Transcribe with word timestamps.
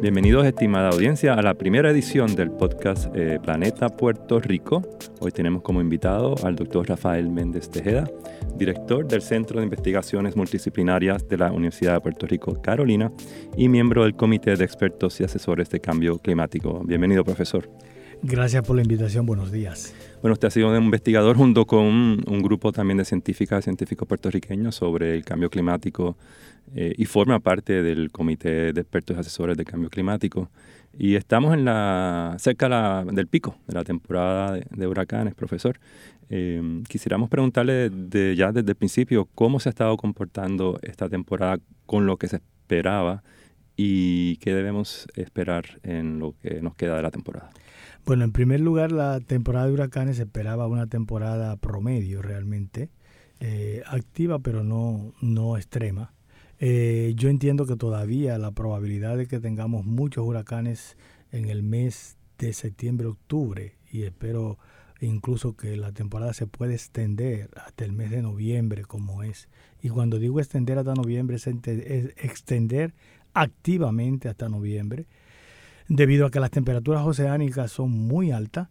Bienvenidos, 0.00 0.46
estimada 0.46 0.90
audiencia, 0.90 1.34
a 1.34 1.42
la 1.42 1.54
primera 1.54 1.90
edición 1.90 2.36
del 2.36 2.52
podcast 2.52 3.12
eh, 3.16 3.40
Planeta 3.42 3.88
Puerto 3.88 4.38
Rico. 4.38 4.80
Hoy 5.18 5.32
tenemos 5.32 5.62
como 5.62 5.80
invitado 5.80 6.36
al 6.44 6.54
doctor 6.54 6.88
Rafael 6.88 7.28
Méndez 7.28 7.68
Tejeda, 7.68 8.08
director 8.54 9.08
del 9.08 9.22
Centro 9.22 9.58
de 9.58 9.64
Investigaciones 9.64 10.36
Multidisciplinarias 10.36 11.26
de 11.26 11.38
la 11.38 11.50
Universidad 11.50 11.94
de 11.94 12.00
Puerto 12.00 12.26
Rico, 12.26 12.62
Carolina, 12.62 13.10
y 13.56 13.68
miembro 13.68 14.04
del 14.04 14.14
Comité 14.14 14.54
de 14.54 14.64
Expertos 14.64 15.20
y 15.20 15.24
Asesores 15.24 15.68
de 15.68 15.80
Cambio 15.80 16.18
Climático. 16.18 16.80
Bienvenido, 16.84 17.24
profesor. 17.24 17.68
Gracias 18.22 18.66
por 18.66 18.74
la 18.74 18.82
invitación, 18.82 19.26
buenos 19.26 19.52
días. 19.52 19.94
Bueno, 20.20 20.32
usted 20.32 20.48
ha 20.48 20.50
sido 20.50 20.70
un 20.70 20.82
investigador 20.82 21.36
junto 21.36 21.66
con 21.66 21.84
un, 21.84 22.42
grupo 22.42 22.72
también 22.72 22.98
de 22.98 23.04
científicas 23.04 23.64
científicos 23.64 24.08
puertorriqueños 24.08 24.74
sobre 24.74 25.14
el 25.14 25.24
cambio 25.24 25.48
climático 25.50 26.16
eh, 26.74 26.92
y 26.96 27.04
forma 27.04 27.38
parte 27.38 27.82
del 27.82 28.10
Comité 28.10 28.72
de 28.72 28.80
Expertos 28.80 29.16
y 29.16 29.20
Asesores 29.20 29.56
de 29.56 29.64
Cambio 29.64 29.88
Climático. 29.88 30.50
Y 30.98 31.14
estamos 31.14 31.54
en 31.54 31.64
la, 31.64 32.34
cerca 32.38 33.04
del 33.04 33.28
pico 33.28 33.56
de 33.68 33.74
la 33.74 33.84
temporada 33.84 34.58
de, 34.68 34.86
huracanes, 34.86 35.34
profesor. 35.34 35.78
Eh, 36.28 36.82
quisiéramos 36.88 37.30
preguntarle 37.30 37.88
de, 37.88 38.34
ya 38.34 38.50
desde 38.50 38.70
el 38.70 38.76
principio 38.76 39.28
cómo 39.34 39.60
se 39.60 39.68
ha 39.68 39.70
estado 39.70 39.96
comportando 39.96 40.80
esta 40.82 41.08
temporada 41.08 41.58
con 41.86 42.06
lo 42.06 42.16
que 42.16 42.26
se 42.26 42.36
esperaba 42.36 43.22
y 43.80 44.38
qué 44.38 44.52
debemos 44.52 45.06
esperar 45.14 45.78
en 45.84 46.18
lo 46.18 46.34
que 46.42 46.60
nos 46.60 46.74
queda 46.74 46.96
de 46.96 47.02
la 47.02 47.12
temporada. 47.12 47.48
Bueno, 48.04 48.24
en 48.24 48.32
primer 48.32 48.58
lugar, 48.58 48.90
la 48.90 49.20
temporada 49.20 49.66
de 49.66 49.72
huracanes 49.72 50.18
esperaba 50.18 50.66
una 50.66 50.88
temporada 50.88 51.56
promedio 51.56 52.20
realmente, 52.20 52.90
eh, 53.38 53.82
activa 53.86 54.40
pero 54.40 54.64
no, 54.64 55.14
no 55.20 55.56
extrema. 55.56 56.12
Eh, 56.58 57.12
yo 57.14 57.28
entiendo 57.28 57.66
que 57.66 57.76
todavía 57.76 58.36
la 58.36 58.50
probabilidad 58.50 59.16
de 59.16 59.28
que 59.28 59.38
tengamos 59.38 59.86
muchos 59.86 60.26
huracanes 60.26 60.96
en 61.30 61.48
el 61.48 61.62
mes 61.62 62.16
de 62.38 62.52
septiembre-octubre 62.52 63.76
y 63.92 64.02
espero 64.02 64.58
incluso 65.00 65.56
que 65.56 65.76
la 65.76 65.92
temporada 65.92 66.32
se 66.32 66.48
puede 66.48 66.74
extender 66.74 67.50
hasta 67.64 67.84
el 67.84 67.92
mes 67.92 68.10
de 68.10 68.22
noviembre 68.22 68.82
como 68.82 69.22
es. 69.22 69.48
Y 69.80 69.90
cuando 69.90 70.18
digo 70.18 70.40
extender 70.40 70.78
hasta 70.78 70.94
noviembre 70.94 71.36
es 71.36 71.46
extender 71.46 72.94
activamente 73.34 74.28
hasta 74.28 74.48
noviembre 74.48 75.06
debido 75.88 76.26
a 76.26 76.30
que 76.30 76.40
las 76.40 76.50
temperaturas 76.50 77.04
oceánicas 77.06 77.72
son 77.72 77.90
muy 77.90 78.30
altas. 78.30 78.68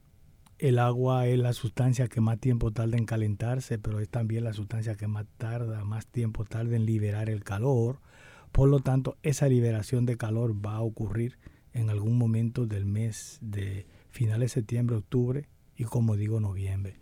El 0.60 0.80
agua 0.80 1.28
es 1.28 1.38
la 1.38 1.54
sustancia 1.54 2.08
que 2.08 2.22
más 2.22 2.40
tiempo 2.40 2.72
tarda 2.72 2.98
en 2.98 3.06
calentarse, 3.06 3.78
pero 3.78 4.00
es 4.00 4.10
también 4.10 4.44
la 4.44 4.54
sustancia 4.54 4.96
que 4.96 5.08
más 5.08 5.26
tarda, 5.38 5.84
más 5.84 6.08
tiempo 6.08 6.46
tarda 6.46 6.76
en 6.76 6.86
liberar 6.86 7.30
el 7.30 7.44
calor. 7.44 8.00
Por 8.52 8.70
lo 8.70 8.80
tanto, 8.80 9.18
esa 9.22 9.48
liberación 9.48 10.06
de 10.06 10.18
calor 10.18 10.66
va 10.66 10.76
a 10.76 10.82
ocurrir 10.82 11.38
en 11.74 11.90
algún 11.90 12.18
momento 12.18 12.66
del 12.66 12.86
mes 12.86 13.38
de 13.42 13.86
finales 14.10 14.52
de 14.52 14.62
septiembre, 14.62 14.96
octubre 14.96 15.48
y 15.76 15.84
como 15.84 16.16
digo, 16.16 16.40
noviembre. 16.40 16.96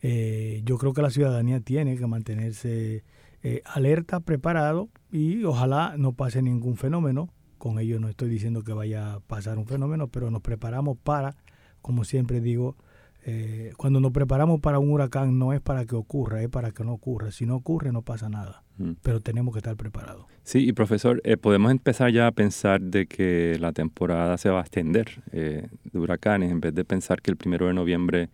Eh, 0.00 0.62
yo 0.64 0.78
creo 0.78 0.92
que 0.92 1.02
la 1.02 1.10
ciudadanía 1.10 1.60
tiene 1.60 1.96
que 1.96 2.06
mantenerse 2.06 3.02
eh, 3.42 3.62
alerta, 3.64 4.20
preparado 4.20 4.88
y 5.10 5.44
ojalá 5.44 5.94
no 5.96 6.12
pase 6.12 6.42
ningún 6.42 6.76
fenómeno 6.76 7.30
con 7.58 7.78
ello 7.78 7.98
no 7.98 8.08
estoy 8.08 8.28
diciendo 8.28 8.62
que 8.62 8.72
vaya 8.72 9.14
a 9.14 9.20
pasar 9.20 9.58
un 9.58 9.66
fenómeno, 9.66 10.08
pero 10.08 10.30
nos 10.30 10.42
preparamos 10.42 10.98
para, 10.98 11.36
como 11.82 12.04
siempre 12.04 12.40
digo, 12.40 12.76
eh, 13.24 13.72
cuando 13.76 13.98
nos 13.98 14.12
preparamos 14.12 14.60
para 14.60 14.78
un 14.78 14.90
huracán 14.92 15.36
no 15.36 15.52
es 15.52 15.60
para 15.60 15.84
que 15.84 15.96
ocurra, 15.96 16.42
es 16.42 16.48
para 16.48 16.70
que 16.70 16.84
no 16.84 16.92
ocurra. 16.92 17.32
Si 17.32 17.44
no 17.44 17.56
ocurre 17.56 17.90
no 17.90 18.02
pasa 18.02 18.28
nada, 18.28 18.62
mm. 18.78 18.92
pero 19.02 19.20
tenemos 19.20 19.52
que 19.52 19.58
estar 19.58 19.74
preparados. 19.74 20.26
Sí, 20.44 20.68
y 20.68 20.72
profesor, 20.72 21.20
eh, 21.24 21.36
podemos 21.36 21.72
empezar 21.72 22.12
ya 22.12 22.28
a 22.28 22.32
pensar 22.32 22.80
de 22.80 23.06
que 23.06 23.56
la 23.58 23.72
temporada 23.72 24.38
se 24.38 24.48
va 24.48 24.58
a 24.58 24.62
extender 24.62 25.22
eh, 25.32 25.66
de 25.82 25.98
huracanes, 25.98 26.52
en 26.52 26.60
vez 26.60 26.72
de 26.72 26.84
pensar 26.84 27.20
que 27.20 27.32
el 27.32 27.36
primero 27.36 27.66
de 27.66 27.74
noviembre 27.74 28.28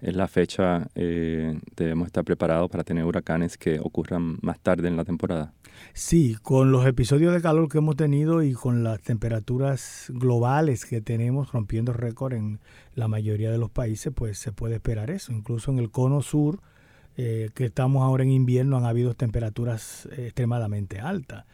es 0.00 0.14
la 0.14 0.28
fecha, 0.28 0.88
debemos 0.94 2.06
estar 2.06 2.24
preparados 2.24 2.70
para 2.70 2.84
tener 2.84 3.04
huracanes 3.04 3.58
que 3.58 3.80
ocurran 3.80 4.38
más 4.42 4.60
tarde 4.60 4.88
en 4.88 4.96
la 4.96 5.04
temporada. 5.04 5.52
Sí, 5.92 6.36
con 6.42 6.70
los 6.70 6.86
episodios 6.86 7.34
de 7.34 7.40
calor 7.40 7.68
que 7.68 7.78
hemos 7.78 7.96
tenido 7.96 8.42
y 8.42 8.52
con 8.52 8.84
las 8.84 9.00
temperaturas 9.00 10.06
globales 10.14 10.84
que 10.84 11.00
tenemos 11.00 11.52
rompiendo 11.52 11.92
récord 11.92 12.34
en 12.34 12.60
la 12.94 13.08
mayoría 13.08 13.50
de 13.50 13.58
los 13.58 13.70
países, 13.70 14.12
pues 14.14 14.38
se 14.38 14.52
puede 14.52 14.76
esperar 14.76 15.10
eso. 15.10 15.32
Incluso 15.32 15.70
en 15.70 15.78
el 15.78 15.90
cono 15.90 16.22
sur, 16.22 16.60
eh, 17.16 17.50
que 17.54 17.66
estamos 17.66 18.02
ahora 18.02 18.22
en 18.22 18.30
invierno, 18.30 18.76
han 18.76 18.84
habido 18.84 19.14
temperaturas 19.14 20.08
extremadamente 20.16 21.00
altas. 21.00 21.44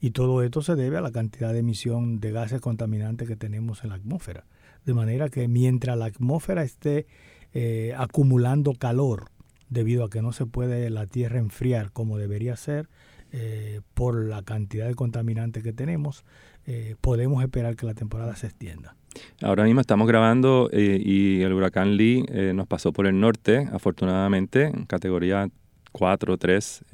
Y 0.00 0.10
todo 0.10 0.42
esto 0.42 0.60
se 0.60 0.74
debe 0.74 0.98
a 0.98 1.00
la 1.00 1.12
cantidad 1.12 1.52
de 1.52 1.60
emisión 1.60 2.20
de 2.20 2.30
gases 2.32 2.60
contaminantes 2.60 3.26
que 3.26 3.36
tenemos 3.36 3.84
en 3.84 3.90
la 3.90 3.96
atmósfera. 3.96 4.44
De 4.84 4.92
manera 4.92 5.30
que 5.30 5.48
mientras 5.48 5.96
la 5.96 6.06
atmósfera 6.06 6.62
esté 6.62 7.06
eh, 7.54 7.94
acumulando 7.96 8.74
calor, 8.74 9.30
debido 9.70 10.04
a 10.04 10.10
que 10.10 10.22
no 10.22 10.32
se 10.32 10.44
puede 10.44 10.90
la 10.90 11.06
Tierra 11.06 11.38
enfriar 11.38 11.92
como 11.92 12.18
debería 12.18 12.56
ser, 12.56 12.88
eh, 13.32 13.80
por 13.94 14.28
la 14.28 14.42
cantidad 14.42 14.86
de 14.86 14.94
contaminantes 14.94 15.62
que 15.62 15.72
tenemos, 15.72 16.24
eh, 16.66 16.96
podemos 17.00 17.42
esperar 17.42 17.76
que 17.76 17.86
la 17.86 17.94
temporada 17.94 18.36
se 18.36 18.46
extienda. 18.46 18.96
Ahora 19.42 19.64
mismo 19.64 19.80
estamos 19.80 20.08
grabando 20.08 20.68
y 20.72 21.42
el 21.42 21.52
huracán 21.52 21.96
Lee 21.96 22.24
nos 22.52 22.66
pasó 22.66 22.92
por 22.92 23.06
el 23.06 23.20
norte, 23.20 23.68
afortunadamente, 23.72 24.64
en 24.64 24.86
categoría 24.86 25.48
4 25.92 26.34
o 26.34 26.36
3. 26.36 26.84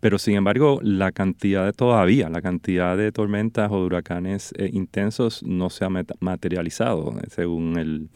Pero 0.00 0.18
sin 0.18 0.34
embargo, 0.34 0.80
la 0.82 1.12
cantidad 1.12 1.66
de 1.66 1.74
todavía, 1.74 2.30
la 2.30 2.40
cantidad 2.40 2.96
de 2.96 3.12
tormentas 3.12 3.70
o 3.70 3.80
de 3.80 3.86
huracanes 3.86 4.52
eh, 4.56 4.70
intensos 4.72 5.42
no 5.42 5.68
se 5.68 5.84
ha 5.84 5.88
materializado 6.20 7.14
eh, 7.18 7.26
según 7.28 7.78
el, 7.78 8.08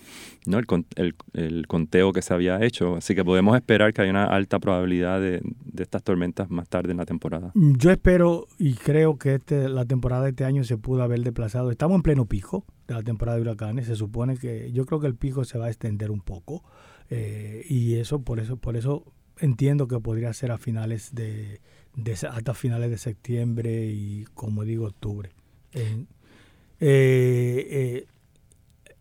¿no? 0.46 0.58
el, 0.58 1.14
el, 1.34 1.66
conteo 1.66 2.12
que 2.14 2.22
se 2.22 2.32
había 2.32 2.64
hecho. 2.64 2.96
Así 2.96 3.14
que 3.14 3.22
podemos 3.22 3.54
esperar 3.54 3.92
que 3.92 4.00
haya 4.00 4.10
una 4.10 4.24
alta 4.24 4.58
probabilidad 4.58 5.20
de, 5.20 5.42
de, 5.42 5.82
estas 5.82 6.02
tormentas 6.02 6.50
más 6.50 6.68
tarde 6.70 6.92
en 6.92 6.96
la 6.96 7.04
temporada. 7.04 7.52
Yo 7.54 7.90
espero 7.90 8.46
y 8.58 8.74
creo 8.74 9.18
que 9.18 9.34
este, 9.34 9.68
la 9.68 9.84
temporada 9.84 10.24
de 10.24 10.30
este 10.30 10.46
año 10.46 10.64
se 10.64 10.78
pudo 10.78 11.02
haber 11.02 11.20
desplazado. 11.20 11.70
Estamos 11.70 11.96
en 11.96 12.02
pleno 12.02 12.24
pico 12.24 12.64
de 12.88 12.94
la 12.94 13.02
temporada 13.02 13.36
de 13.36 13.42
huracanes. 13.42 13.86
Se 13.86 13.96
supone 13.96 14.38
que 14.38 14.72
yo 14.72 14.86
creo 14.86 15.00
que 15.00 15.06
el 15.06 15.16
pico 15.16 15.44
se 15.44 15.58
va 15.58 15.66
a 15.66 15.68
extender 15.68 16.10
un 16.10 16.20
poco. 16.20 16.64
Eh, 17.10 17.66
y 17.68 17.96
eso, 17.96 18.22
por 18.22 18.40
eso, 18.40 18.56
por 18.56 18.76
eso 18.78 19.04
entiendo 19.38 19.86
que 19.86 19.98
podría 20.00 20.32
ser 20.32 20.50
a 20.52 20.58
finales 20.58 21.14
de, 21.14 21.60
hasta 22.28 22.54
finales 22.54 22.90
de 22.90 22.98
septiembre 22.98 23.86
y 23.86 24.24
como 24.34 24.64
digo 24.64 24.86
octubre. 24.86 25.30
Eh, 25.72 26.06
eh, 26.80 28.06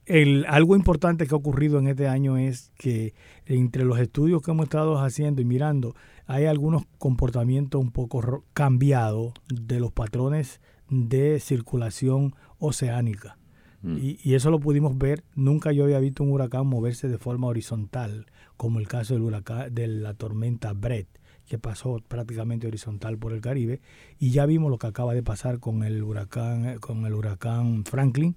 el, 0.05 0.45
algo 0.47 0.75
importante 0.75 1.25
que 1.27 1.33
ha 1.33 1.37
ocurrido 1.37 1.79
en 1.79 1.87
este 1.87 2.07
año 2.07 2.37
es 2.37 2.71
que 2.77 3.13
entre 3.45 3.85
los 3.85 3.99
estudios 3.99 4.41
que 4.41 4.51
hemos 4.51 4.65
estado 4.65 4.97
haciendo 4.99 5.41
y 5.41 5.45
mirando, 5.45 5.95
hay 6.25 6.45
algunos 6.45 6.83
comportamientos 6.97 7.81
un 7.81 7.91
poco 7.91 8.43
cambiados 8.53 9.33
de 9.49 9.79
los 9.79 9.91
patrones 9.91 10.61
de 10.89 11.39
circulación 11.39 12.35
oceánica. 12.59 13.37
Mm. 13.81 13.97
Y, 13.97 14.19
y, 14.23 14.35
eso 14.35 14.49
lo 14.49 14.59
pudimos 14.59 14.97
ver. 14.97 15.23
Nunca 15.35 15.71
yo 15.71 15.83
había 15.83 15.99
visto 15.99 16.23
un 16.23 16.31
huracán 16.31 16.67
moverse 16.67 17.09
de 17.09 17.17
forma 17.17 17.47
horizontal 17.47 18.27
como 18.55 18.79
el 18.79 18.87
caso 18.87 19.13
del 19.13 19.23
huracán, 19.23 19.73
de 19.73 19.87
la 19.87 20.13
tormenta 20.13 20.73
Brett, 20.73 21.07
que 21.53 21.59
pasó 21.59 22.01
prácticamente 22.07 22.65
horizontal 22.65 23.19
por 23.19 23.31
el 23.31 23.39
Caribe, 23.39 23.79
y 24.17 24.31
ya 24.31 24.47
vimos 24.47 24.71
lo 24.71 24.79
que 24.79 24.87
acaba 24.87 25.13
de 25.13 25.21
pasar 25.21 25.59
con 25.59 25.83
el 25.83 26.01
huracán, 26.01 26.79
con 26.79 27.05
el 27.05 27.13
huracán 27.13 27.85
Franklin, 27.85 28.35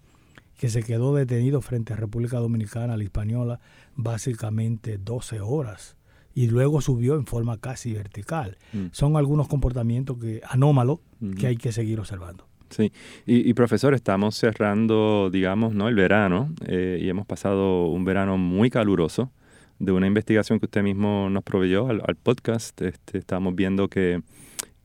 que 0.59 0.69
se 0.69 0.82
quedó 0.82 1.15
detenido 1.15 1.62
frente 1.62 1.94
a 1.94 1.97
República 1.97 2.37
Dominicana, 2.37 2.94
la 2.94 3.04
Hispaniola, 3.04 3.59
básicamente 3.94 4.99
12 4.99 5.41
horas 5.41 5.97
y 6.34 6.49
luego 6.49 6.82
subió 6.82 7.15
en 7.15 7.24
forma 7.24 7.57
casi 7.57 7.95
vertical. 7.95 8.59
Mm. 8.74 8.89
Son 8.92 9.16
algunos 9.16 9.48
comportamientos 9.48 10.18
que 10.18 10.42
anómalos 10.47 10.98
que 11.39 11.47
hay 11.47 11.57
que 11.57 11.72
seguir 11.72 11.98
observando. 11.98 12.47
Sí, 12.68 12.92
y, 13.24 13.54
profesor, 13.54 13.95
estamos 13.95 14.36
cerrando, 14.36 15.30
digamos, 15.33 15.72
¿no? 15.72 15.89
el 15.89 15.95
verano 15.95 16.53
eh, 16.66 16.98
y 17.01 17.09
hemos 17.09 17.24
pasado 17.24 17.86
un 17.86 18.04
verano 18.04 18.36
muy 18.36 18.68
caluroso 18.68 19.30
de 19.78 19.93
una 19.93 20.07
investigación 20.07 20.59
que 20.59 20.67
usted 20.67 20.83
mismo 20.83 21.28
nos 21.31 21.43
proveyó 21.43 21.89
al, 21.89 22.17
podcast. 22.17 22.81
Este, 22.83 23.19
estamos 23.19 23.55
viendo 23.55 23.89
que, 23.89 24.23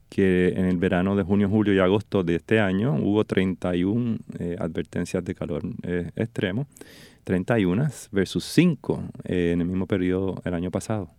que 0.08 0.48
en 0.48 0.66
el 0.66 0.76
verano 0.76 1.16
de 1.16 1.22
junio, 1.22 1.48
julio 1.48 1.74
y 1.74 1.78
agosto 1.78 2.22
de 2.22 2.36
este 2.36 2.60
año 2.60 2.94
hubo 2.94 3.24
31 3.24 4.18
eh, 4.38 4.56
advertencias 4.58 5.24
de 5.24 5.34
calor 5.34 5.62
eh, 5.82 6.10
extremo, 6.16 6.66
31 7.24 7.88
versus 8.10 8.44
5 8.44 9.02
eh, 9.24 9.52
en 9.52 9.60
el 9.60 9.66
mismo 9.66 9.86
periodo 9.86 10.40
el 10.44 10.54
año 10.54 10.70
pasado. 10.70 11.10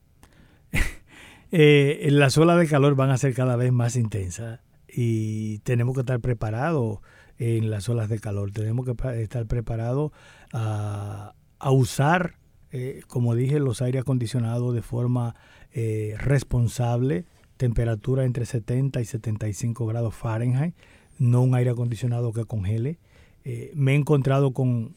las 1.52 2.38
olas 2.38 2.60
de 2.60 2.68
calor 2.68 2.96
van 2.96 3.10
a 3.10 3.18
ser 3.18 3.34
cada 3.34 3.56
vez 3.56 3.72
más 3.72 3.96
intensas 3.96 4.60
y 4.88 5.60
tenemos 5.60 5.96
que 5.96 6.02
estar 6.02 6.20
preparados 6.20 7.00
en 7.40 7.72
las 7.72 7.90
olas 7.90 8.10
de 8.10 8.20
calor. 8.20 8.52
Tenemos 8.52 8.86
que 8.86 9.22
estar 9.22 9.46
preparados 9.48 10.12
a, 10.54 11.34
a 11.60 11.72
usar 11.72 12.36
eh, 12.76 13.04
como 13.08 13.36
dije, 13.36 13.60
los 13.60 13.84
aire 13.84 14.00
acondicionados 14.00 14.74
de 14.74 14.82
forma 14.82 15.36
eh, 15.74 16.16
responsable, 16.18 17.26
temperatura 17.56 18.26
entre 18.26 18.48
70 18.48 19.00
y 19.00 19.06
75 19.06 19.86
grados 19.86 20.16
Fahrenheit. 20.16 20.74
no 21.20 21.44
un 21.44 21.54
aire 21.54 21.70
acondicionado 21.70 22.34
que 22.34 22.46
congele. 22.46 22.98
Eh, 23.46 23.72
me 23.76 23.92
he 23.94 23.96
encontrado 23.96 24.52
con 24.52 24.96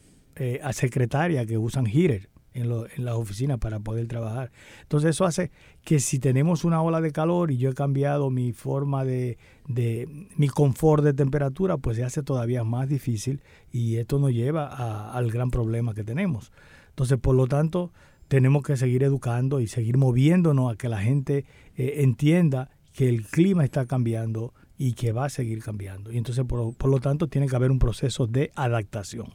a 0.61 0.71
secretarias 0.71 1.47
que 1.47 1.57
usan 1.57 1.87
heater 1.87 2.29
en, 2.53 2.69
las 2.69 3.15
oficinas 3.15 3.57
para 3.57 3.79
poder 3.79 4.07
trabajar. 4.07 4.51
Entonces 4.83 5.11
eso 5.11 5.25
hace 5.25 5.49
que 5.83 5.99
si 5.99 6.19
tenemos 6.19 6.63
una 6.63 6.79
ola 6.83 7.01
de 7.01 7.11
calor 7.11 7.49
y 7.49 7.57
yo 7.57 7.71
he 7.71 7.73
cambiado 7.73 8.29
mi 8.29 8.53
forma 8.53 9.03
de 9.03 9.37
mi 9.67 10.47
confort 10.47 11.03
de 11.03 11.13
temperatura, 11.13 11.77
pues 11.77 11.97
se 11.97 12.03
hace 12.03 12.21
todavía 12.21 12.63
más 12.63 12.87
difícil 12.87 13.41
y 13.71 13.95
esto 13.95 14.19
nos 14.19 14.31
lleva 14.31 15.11
al 15.11 15.31
gran 15.31 15.49
problema 15.49 15.95
que 15.95 16.03
tenemos. 16.03 16.51
Entonces, 16.97 17.19
por 17.19 17.35
lo 17.35 17.45
tanto, 17.45 17.91
tenemos 18.27 18.63
que 18.63 18.75
seguir 18.75 19.03
educando 19.03 19.59
y 19.59 19.67
seguir 19.67 19.97
moviéndonos 19.97 20.73
a 20.73 20.75
que 20.75 20.89
la 20.89 20.97
gente 20.97 21.45
eh, 21.75 21.97
entienda 21.97 22.71
que 22.91 23.07
el 23.07 23.23
clima 23.27 23.63
está 23.63 23.85
cambiando 23.85 24.55
y 24.79 24.93
que 24.93 25.11
va 25.11 25.25
a 25.25 25.29
seguir 25.29 25.61
cambiando. 25.61 26.11
Y 26.11 26.17
entonces, 26.17 26.43
por, 26.45 26.75
por 26.75 26.89
lo 26.89 26.99
tanto, 26.99 27.27
tiene 27.27 27.47
que 27.47 27.55
haber 27.55 27.69
un 27.69 27.77
proceso 27.77 28.25
de 28.25 28.49
adaptación. 28.55 29.27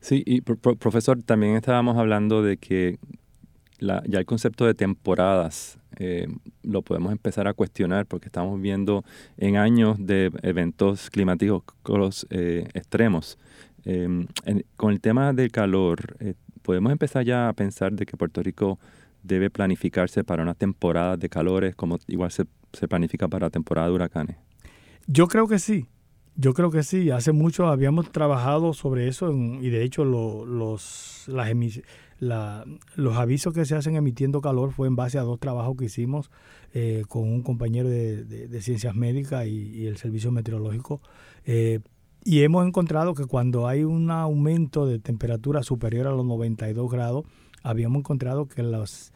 Sí, 0.00 0.24
y 0.26 0.40
profesor, 0.40 1.22
también 1.22 1.54
estábamos 1.54 1.96
hablando 1.98 2.42
de 2.42 2.56
que 2.56 2.98
ya 3.78 4.18
el 4.18 4.26
concepto 4.26 4.66
de 4.66 4.74
temporadas 4.74 5.78
eh, 5.96 6.26
lo 6.64 6.82
podemos 6.82 7.12
empezar 7.12 7.46
a 7.46 7.54
cuestionar 7.54 8.06
porque 8.06 8.26
estamos 8.26 8.60
viendo 8.60 9.04
en 9.36 9.56
años 9.56 10.04
de 10.04 10.32
eventos 10.42 11.10
climáticos 11.10 12.26
eh, 12.30 12.66
extremos. 12.74 13.38
Em, 13.84 14.26
con 14.76 14.92
el 14.92 15.00
tema 15.00 15.32
del 15.32 15.52
calor, 15.52 16.16
podemos 16.64 16.90
empezar 16.90 17.24
ya 17.24 17.48
a 17.48 17.52
pensar 17.52 17.92
de 17.92 18.06
que 18.06 18.16
Puerto 18.16 18.42
Rico 18.42 18.78
debe 19.22 19.50
planificarse 19.50 20.24
para 20.24 20.42
una 20.42 20.54
temporada 20.54 21.16
de 21.16 21.28
calores 21.28 21.76
como 21.76 21.98
igual 22.08 22.30
se, 22.32 22.46
se 22.72 22.88
planifica 22.88 23.28
para 23.28 23.46
la 23.46 23.50
temporada 23.50 23.88
de 23.88 23.94
huracanes. 23.94 24.36
Yo 25.06 25.28
creo 25.28 25.46
que 25.46 25.58
sí. 25.58 25.86
Yo 26.36 26.52
creo 26.52 26.70
que 26.72 26.82
sí, 26.82 27.10
hace 27.10 27.30
mucho 27.30 27.68
habíamos 27.68 28.10
trabajado 28.10 28.72
sobre 28.72 29.06
eso 29.06 29.32
y 29.32 29.70
de 29.70 29.84
hecho 29.84 30.04
los, 30.04 31.28
los 31.28 33.16
avisos 33.16 33.54
que 33.54 33.64
se 33.64 33.76
hacen 33.76 33.94
emitiendo 33.94 34.40
calor 34.40 34.72
fue 34.72 34.88
en 34.88 34.96
base 34.96 35.16
a 35.18 35.22
dos 35.22 35.38
trabajos 35.38 35.76
que 35.76 35.84
hicimos 35.84 36.32
eh, 36.72 37.04
con 37.08 37.22
un 37.22 37.42
compañero 37.42 37.88
de, 37.88 38.60
ciencias 38.62 38.96
médicas 38.96 39.46
y, 39.46 39.86
el 39.86 39.96
servicio 39.96 40.32
meteorológico. 40.32 41.00
Eh, 41.44 41.78
y 42.24 42.42
hemos 42.42 42.66
encontrado 42.66 43.14
que 43.14 43.26
cuando 43.26 43.68
hay 43.68 43.84
un 43.84 44.10
aumento 44.10 44.86
de 44.86 44.98
temperatura 44.98 45.62
superior 45.62 46.06
a 46.06 46.10
los 46.10 46.24
92 46.24 46.90
grados, 46.90 47.24
habíamos 47.62 48.00
encontrado 48.00 48.46
que 48.46 48.62
las 48.62 49.12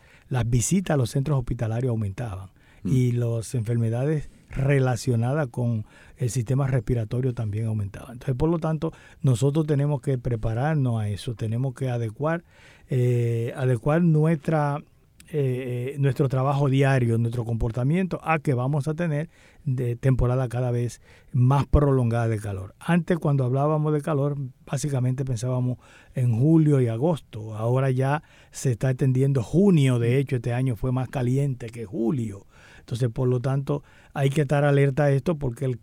visitas 0.47 0.95
a 0.95 0.97
los 0.99 1.11
centros 1.11 1.39
hospitalarios 1.39 1.91
aumentaban 1.91 2.51
mm. 2.83 2.93
y 2.93 3.13
las 3.13 3.55
enfermedades 3.55 4.29
relacionada 4.51 5.47
con 5.47 5.87
el 6.17 6.31
sistema 6.31 6.67
respiratorio 6.67 7.35
también 7.35 7.67
aumentaba. 7.67 8.13
Entonces, 8.13 8.35
por 8.35 8.51
lo 8.51 8.59
tanto, 8.59 8.93
nosotros 9.23 9.67
tenemos 9.67 10.01
que 10.01 10.19
prepararnos 10.19 11.01
a 11.01 11.09
eso, 11.09 11.35
tenemos 11.35 11.75
que 11.75 11.91
adecuar, 11.91 12.45
eh, 12.91 13.53
adecuar 13.57 14.03
nuestra, 14.03 14.83
eh, 15.31 15.97
nuestro 15.99 16.29
trabajo 16.29 16.69
diario, 16.69 17.19
nuestro 17.19 17.45
comportamiento 17.45 18.19
a 18.23 18.39
que 18.39 18.55
vamos 18.55 18.89
a 18.89 18.95
tener 18.95 19.29
de 19.65 19.95
temporada 19.95 20.49
cada 20.49 20.71
vez 20.71 21.03
más 21.33 21.67
prolongada 21.67 22.29
de 22.29 22.39
calor. 22.39 22.75
Antes 22.79 23.19
cuando 23.19 23.45
hablábamos 23.45 23.93
de 23.93 24.01
calor, 24.01 24.37
básicamente 24.65 25.27
pensábamos 25.27 25.79
en 26.15 26.39
julio 26.39 26.81
y 26.81 26.89
agosto. 26.89 27.55
Ahora 27.55 27.91
ya 27.91 28.23
se 28.51 28.73
está 28.73 28.91
extendiendo 28.91 29.43
junio, 29.43 29.99
de 29.99 30.19
hecho 30.19 30.37
este 30.37 30.55
año 30.55 30.77
fue 30.77 30.93
más 30.93 31.09
caliente 31.09 31.69
que 31.69 31.85
julio. 31.85 32.47
Entonces, 32.79 33.11
por 33.11 33.29
lo 33.29 33.41
tanto, 33.41 33.83
hay 34.15 34.31
que 34.31 34.43
estar 34.43 34.65
alerta 34.65 35.05
a 35.05 35.11
esto 35.11 35.37
porque 35.37 35.79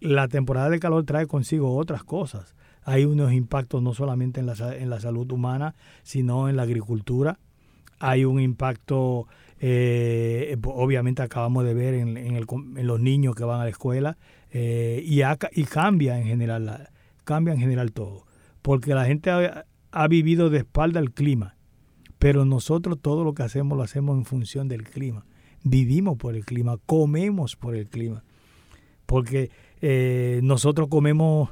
la 0.00 0.26
temporada 0.26 0.70
de 0.70 0.80
calor 0.80 1.04
trae 1.04 1.26
consigo 1.26 1.76
otras 1.76 2.02
cosas. 2.02 2.56
Hay 2.82 3.04
unos 3.04 3.32
impactos 3.32 3.80
no 3.80 3.94
solamente 3.94 4.40
en 4.40 4.46
la, 4.46 4.54
en 4.76 4.90
la 4.90 4.98
salud 4.98 5.30
humana, 5.30 5.76
sino 6.02 6.48
en 6.48 6.56
la 6.56 6.62
agricultura. 6.62 7.38
Hay 7.98 8.24
un 8.24 8.40
impacto, 8.40 9.26
eh, 9.60 10.56
obviamente 10.64 11.22
acabamos 11.22 11.64
de 11.64 11.74
ver 11.74 11.94
en, 11.94 12.16
en, 12.16 12.46
los 12.86 13.00
niños 13.00 13.34
que 13.34 13.44
van 13.44 13.60
a 13.60 13.64
la 13.64 13.70
escuela, 13.70 14.16
eh, 14.50 15.02
y, 15.04 15.64
cambia 15.64 16.18
en 16.18 16.26
general, 16.26 16.90
cambia 17.24 17.54
en 17.54 17.60
general 17.60 17.92
todo. 17.92 18.26
Porque 18.62 18.94
la 18.94 19.04
gente 19.04 19.30
ha, 19.30 20.08
vivido 20.08 20.50
de 20.50 20.58
espalda 20.58 21.00
el 21.00 21.12
clima, 21.12 21.56
pero 22.18 22.44
nosotros 22.44 22.98
todo 23.00 23.24
lo 23.24 23.34
que 23.34 23.42
hacemos 23.42 23.76
lo 23.76 23.84
hacemos 23.84 24.16
en 24.16 24.24
función 24.24 24.68
del 24.68 24.84
clima 24.84 25.24
vivimos 25.64 26.16
por 26.16 26.34
el 26.34 26.44
clima, 26.44 26.78
comemos 26.86 27.56
por 27.56 27.74
el 27.74 27.88
clima. 27.88 28.24
Porque 29.06 29.50
eh, 29.80 30.40
nosotros 30.42 30.88
comemos 30.88 31.50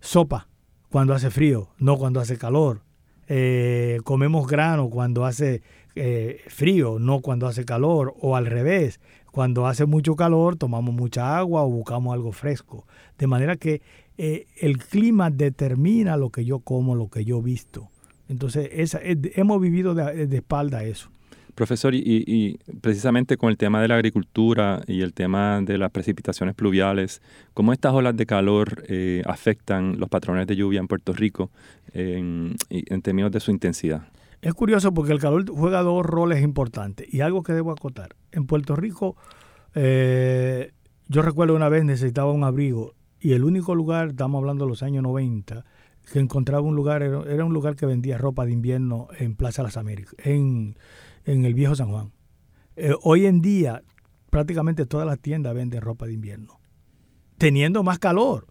sopa 0.00 0.48
cuando 0.90 1.14
hace 1.14 1.30
frío, 1.30 1.68
no 1.78 1.96
cuando 1.96 2.20
hace 2.20 2.38
calor. 2.38 2.82
Eh, 3.28 3.98
comemos 4.04 4.46
grano 4.46 4.88
cuando 4.88 5.24
hace 5.24 5.62
eh, 5.96 6.40
frío, 6.48 6.98
no 6.98 7.20
cuando 7.20 7.46
hace 7.46 7.64
calor, 7.64 8.14
o 8.20 8.36
al 8.36 8.46
revés, 8.46 9.00
cuando 9.32 9.66
hace 9.66 9.84
mucho 9.86 10.14
calor 10.14 10.56
tomamos 10.56 10.94
mucha 10.94 11.36
agua 11.36 11.62
o 11.62 11.68
buscamos 11.68 12.14
algo 12.14 12.32
fresco. 12.32 12.86
De 13.18 13.26
manera 13.26 13.56
que 13.56 13.82
el 14.18 14.78
clima 14.78 15.28
determina 15.28 16.16
lo 16.16 16.30
que 16.30 16.44
yo 16.44 16.60
como, 16.60 16.94
lo 16.94 17.08
que 17.08 17.24
yo 17.24 17.42
visto. 17.42 17.90
Entonces, 18.28 18.70
esa, 18.72 18.98
hemos 19.02 19.60
vivido 19.60 19.94
de, 19.94 20.26
de 20.26 20.36
espalda 20.36 20.84
eso. 20.84 21.10
Profesor, 21.56 21.94
y, 21.94 22.58
precisamente 22.82 23.38
con 23.38 23.48
el 23.48 23.56
tema 23.56 23.80
de 23.80 23.88
la 23.88 23.94
agricultura 23.94 24.82
y 24.86 25.00
el 25.00 25.14
tema 25.14 25.62
de 25.62 25.78
las 25.78 25.90
precipitaciones 25.90 26.54
pluviales, 26.54 27.22
¿cómo 27.54 27.72
estas 27.72 27.94
olas 27.94 28.14
de 28.14 28.26
calor 28.26 28.84
eh, 28.88 29.22
afectan 29.24 29.98
los 29.98 30.10
patrones 30.10 30.46
de 30.46 30.54
lluvia 30.54 30.80
en 30.80 30.86
Puerto 30.86 31.14
Rico 31.14 31.50
en, 31.94 32.56
términos 33.02 33.32
de 33.32 33.40
su 33.40 33.52
intensidad? 33.52 34.02
Es 34.46 34.54
curioso 34.54 34.94
porque 34.94 35.10
el 35.10 35.18
calor 35.18 35.44
juega 35.50 35.82
dos 35.82 36.06
roles 36.06 36.40
importantes 36.40 37.12
y 37.12 37.20
algo 37.20 37.42
que 37.42 37.52
debo 37.52 37.72
acotar. 37.72 38.14
En 38.30 38.46
Puerto 38.46 38.76
Rico, 38.76 39.16
eh, 39.74 40.70
yo 41.08 41.22
recuerdo 41.22 41.56
una 41.56 41.68
vez 41.68 41.84
necesitaba 41.84 42.30
un 42.30 42.44
abrigo 42.44 42.94
y 43.18 43.32
el 43.32 43.42
único 43.42 43.74
lugar, 43.74 44.10
estamos 44.10 44.38
hablando 44.38 44.64
de 44.64 44.68
los 44.68 44.84
años 44.84 45.02
90, 45.02 45.64
que 46.12 46.20
encontraba 46.20 46.62
un 46.62 46.76
lugar, 46.76 47.02
era, 47.02 47.44
un 47.44 47.52
lugar 47.52 47.74
que 47.74 47.86
vendía 47.86 48.18
ropa 48.18 48.46
de 48.46 48.52
invierno 48.52 49.08
en 49.18 49.34
Plaza 49.34 49.64
Las 49.64 49.76
Américas, 49.76 50.14
en 50.24 50.76
el 51.24 51.54
viejo 51.54 51.74
San 51.74 51.90
Juan. 51.90 52.12
Eh, 52.76 52.94
hoy 53.02 53.26
en 53.26 53.40
día 53.40 53.82
prácticamente 54.30 54.86
todas 54.86 55.08
las 55.08 55.18
tiendas 55.18 55.56
venden 55.56 55.80
ropa 55.80 56.06
de 56.06 56.12
invierno. 56.12 56.60
Teniendo 57.36 57.82
más 57.82 57.98
calor. 57.98 58.46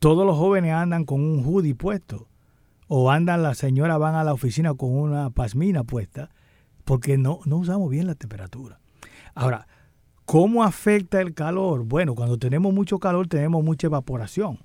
Todos 0.00 0.26
los 0.26 0.36
jóvenes 0.36 0.72
andan 0.72 1.04
con 1.04 1.20
un 1.20 1.44
hoodie 1.44 1.76
puesto. 1.76 2.26
O 2.94 3.10
andan, 3.10 3.42
las 3.42 3.56
señoras 3.56 3.98
van 3.98 4.16
a 4.16 4.22
la 4.22 4.34
oficina 4.34 4.74
con 4.74 4.92
una 4.92 5.30
pasmina 5.30 5.82
puesta. 5.82 6.28
Porque 6.84 7.16
no, 7.16 7.40
no 7.46 7.56
usamos 7.56 7.88
bien 7.88 8.06
la 8.06 8.14
temperatura. 8.14 8.80
Ahora, 9.34 9.66
¿cómo 10.26 10.62
afecta 10.62 11.22
el 11.22 11.32
calor? 11.32 11.84
Bueno, 11.84 12.14
cuando 12.14 12.38
tenemos 12.38 12.74
mucho 12.74 12.98
calor 12.98 13.28
tenemos 13.28 13.64
mucha 13.64 13.86
evaporación. 13.86 14.58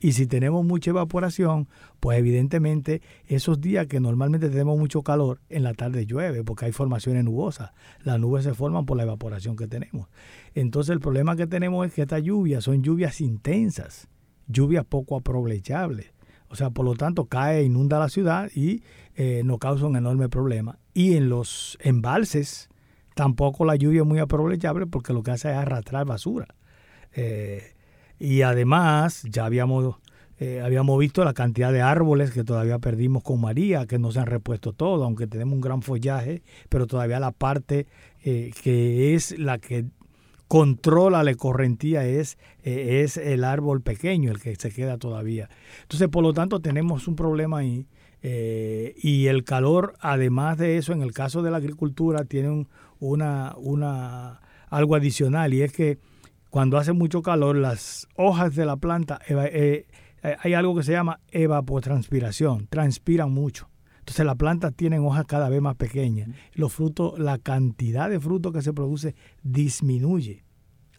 Y 0.00 0.10
si 0.10 0.26
tenemos 0.26 0.64
mucha 0.64 0.90
evaporación, 0.90 1.68
pues 2.00 2.18
evidentemente 2.18 3.00
esos 3.28 3.60
días 3.60 3.86
que 3.86 4.00
normalmente 4.00 4.48
tenemos 4.48 4.76
mucho 4.76 5.02
calor, 5.02 5.40
en 5.48 5.62
la 5.62 5.72
tarde 5.72 6.04
llueve 6.04 6.42
porque 6.42 6.64
hay 6.64 6.72
formaciones 6.72 7.22
nubosas. 7.22 7.70
Las 8.02 8.18
nubes 8.18 8.42
se 8.42 8.54
forman 8.54 8.86
por 8.86 8.96
la 8.96 9.04
evaporación 9.04 9.54
que 9.54 9.68
tenemos. 9.68 10.08
Entonces 10.56 10.92
el 10.92 10.98
problema 10.98 11.36
que 11.36 11.46
tenemos 11.46 11.86
es 11.86 11.94
que 11.94 12.02
estas 12.02 12.24
lluvias 12.24 12.64
son 12.64 12.82
lluvias 12.82 13.20
intensas, 13.20 14.08
lluvias 14.48 14.84
poco 14.84 15.14
aprovechables. 15.14 16.11
O 16.52 16.54
sea, 16.54 16.68
por 16.68 16.84
lo 16.84 16.94
tanto, 16.94 17.24
cae, 17.24 17.64
inunda 17.64 17.98
la 17.98 18.10
ciudad 18.10 18.50
y 18.54 18.82
eh, 19.14 19.40
nos 19.42 19.58
causa 19.58 19.86
un 19.86 19.96
enorme 19.96 20.28
problema. 20.28 20.78
Y 20.92 21.16
en 21.16 21.30
los 21.30 21.78
embalses, 21.80 22.68
tampoco 23.14 23.64
la 23.64 23.74
lluvia 23.74 24.02
es 24.02 24.06
muy 24.06 24.18
aprovechable 24.18 24.86
porque 24.86 25.14
lo 25.14 25.22
que 25.22 25.30
hace 25.30 25.50
es 25.50 25.56
arrastrar 25.56 26.04
basura. 26.04 26.48
Eh, 27.14 27.72
y 28.18 28.42
además, 28.42 29.22
ya 29.30 29.46
habíamos, 29.46 29.96
eh, 30.40 30.60
habíamos 30.62 30.98
visto 30.98 31.24
la 31.24 31.32
cantidad 31.32 31.72
de 31.72 31.80
árboles 31.80 32.32
que 32.32 32.44
todavía 32.44 32.78
perdimos 32.78 33.22
con 33.22 33.40
María, 33.40 33.86
que 33.86 33.98
no 33.98 34.12
se 34.12 34.20
han 34.20 34.26
repuesto 34.26 34.74
todos, 34.74 35.02
aunque 35.02 35.26
tenemos 35.26 35.54
un 35.54 35.62
gran 35.62 35.80
follaje, 35.80 36.42
pero 36.68 36.86
todavía 36.86 37.18
la 37.18 37.32
parte 37.32 37.86
que 38.22 39.14
es 39.14 39.38
la 39.38 39.56
que 39.56 39.86
controla 40.52 41.24
la 41.24 41.34
correntía 41.34 42.04
es, 42.04 42.36
eh, 42.62 43.00
es 43.04 43.16
el 43.16 43.42
árbol 43.42 43.80
pequeño, 43.80 44.30
el 44.30 44.38
que 44.38 44.54
se 44.56 44.70
queda 44.70 44.98
todavía. 44.98 45.48
Entonces, 45.80 46.08
por 46.08 46.22
lo 46.22 46.34
tanto, 46.34 46.60
tenemos 46.60 47.08
un 47.08 47.16
problema 47.16 47.58
ahí. 47.58 47.86
y 48.22 49.26
el 49.28 49.44
calor, 49.44 49.94
además 49.98 50.58
de 50.58 50.76
eso, 50.76 50.92
en 50.92 51.00
el 51.02 51.12
caso 51.12 51.42
de 51.42 51.50
la 51.50 51.56
agricultura, 51.56 52.24
tiene 52.24 52.66
una, 53.00 53.54
una, 53.56 54.40
algo 54.68 54.94
adicional 54.94 55.54
y 55.54 55.62
es 55.62 55.72
que 55.72 55.98
cuando 56.52 56.76
hace 56.76 56.92
mucho 56.92 57.22
calor, 57.22 57.56
las 57.56 58.06
hojas 58.14 58.54
de 58.54 58.66
la 58.66 58.76
planta, 58.76 59.22
eh, 59.26 59.86
eh, 60.22 60.36
hay 60.38 60.52
algo 60.52 60.76
que 60.76 60.82
se 60.82 60.92
llama 60.92 61.18
evapotranspiración, 61.30 62.66
transpiran 62.66 63.32
mucho. 63.32 63.71
Entonces 64.02 64.26
las 64.26 64.34
plantas 64.34 64.74
tienen 64.74 65.04
hojas 65.04 65.24
cada 65.26 65.48
vez 65.48 65.62
más 65.62 65.76
pequeñas. 65.76 66.28
Los 66.54 66.72
frutos, 66.72 67.20
la 67.20 67.38
cantidad 67.38 68.10
de 68.10 68.18
fruto 68.18 68.50
que 68.50 68.60
se 68.60 68.72
produce 68.72 69.14
disminuye. 69.44 70.44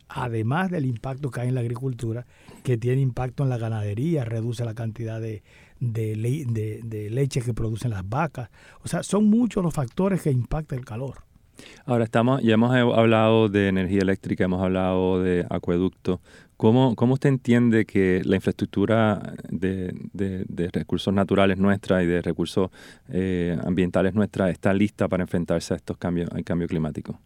además 0.07 0.69
del 0.69 0.85
impacto 0.85 1.31
que 1.31 1.41
hay 1.41 1.49
en 1.49 1.55
la 1.55 1.61
agricultura, 1.61 2.25
que 2.63 2.77
tiene 2.77 3.01
impacto 3.01 3.43
en 3.43 3.49
la 3.49 3.57
ganadería, 3.57 4.23
reduce 4.23 4.63
la 4.63 4.75
cantidad 4.75 5.19
de, 5.19 5.41
de, 5.79 7.09
leche 7.11 7.41
que 7.41 7.53
producen 7.53 7.91
las 7.91 8.07
vacas. 8.07 8.49
O 8.83 8.87
sea, 8.87 9.03
son 9.03 9.25
muchos 9.25 9.63
los 9.63 9.73
factores 9.73 10.21
que 10.21 10.31
impactan 10.31 10.79
el 10.79 10.85
calor. 10.85 11.23
Ahora 11.85 12.05
estamos, 12.05 12.41
ya 12.41 12.53
hemos 12.53 12.73
hablado 12.73 13.49
de 13.49 13.67
energía 13.67 14.01
eléctrica, 14.01 14.45
hemos 14.45 14.63
hablado 14.63 15.21
de 15.21 15.45
acueducto. 15.49 16.21
¿Cómo, 16.63 16.95
cómo 16.95 17.15
usted 17.15 17.27
entiende 17.27 17.83
que 17.83 18.21
la 18.23 18.37
infraestructura 18.37 19.33
de, 19.49 20.69
recursos 20.71 21.13
naturales 21.13 21.57
nuestra 21.57 22.01
y 22.01 22.07
de 22.07 22.21
recursos 22.21 22.71
eh, 23.09 23.59
ambientales 23.65 24.13
nuestra 24.13 24.49
está 24.49 24.71
lista 24.71 25.09
para 25.09 25.23
enfrentarse 25.23 25.73
a 25.73 25.75
estos 25.75 25.97
cambios, 25.97 26.31
al 26.31 26.45
cambio 26.45 26.69
climático? 26.69 27.19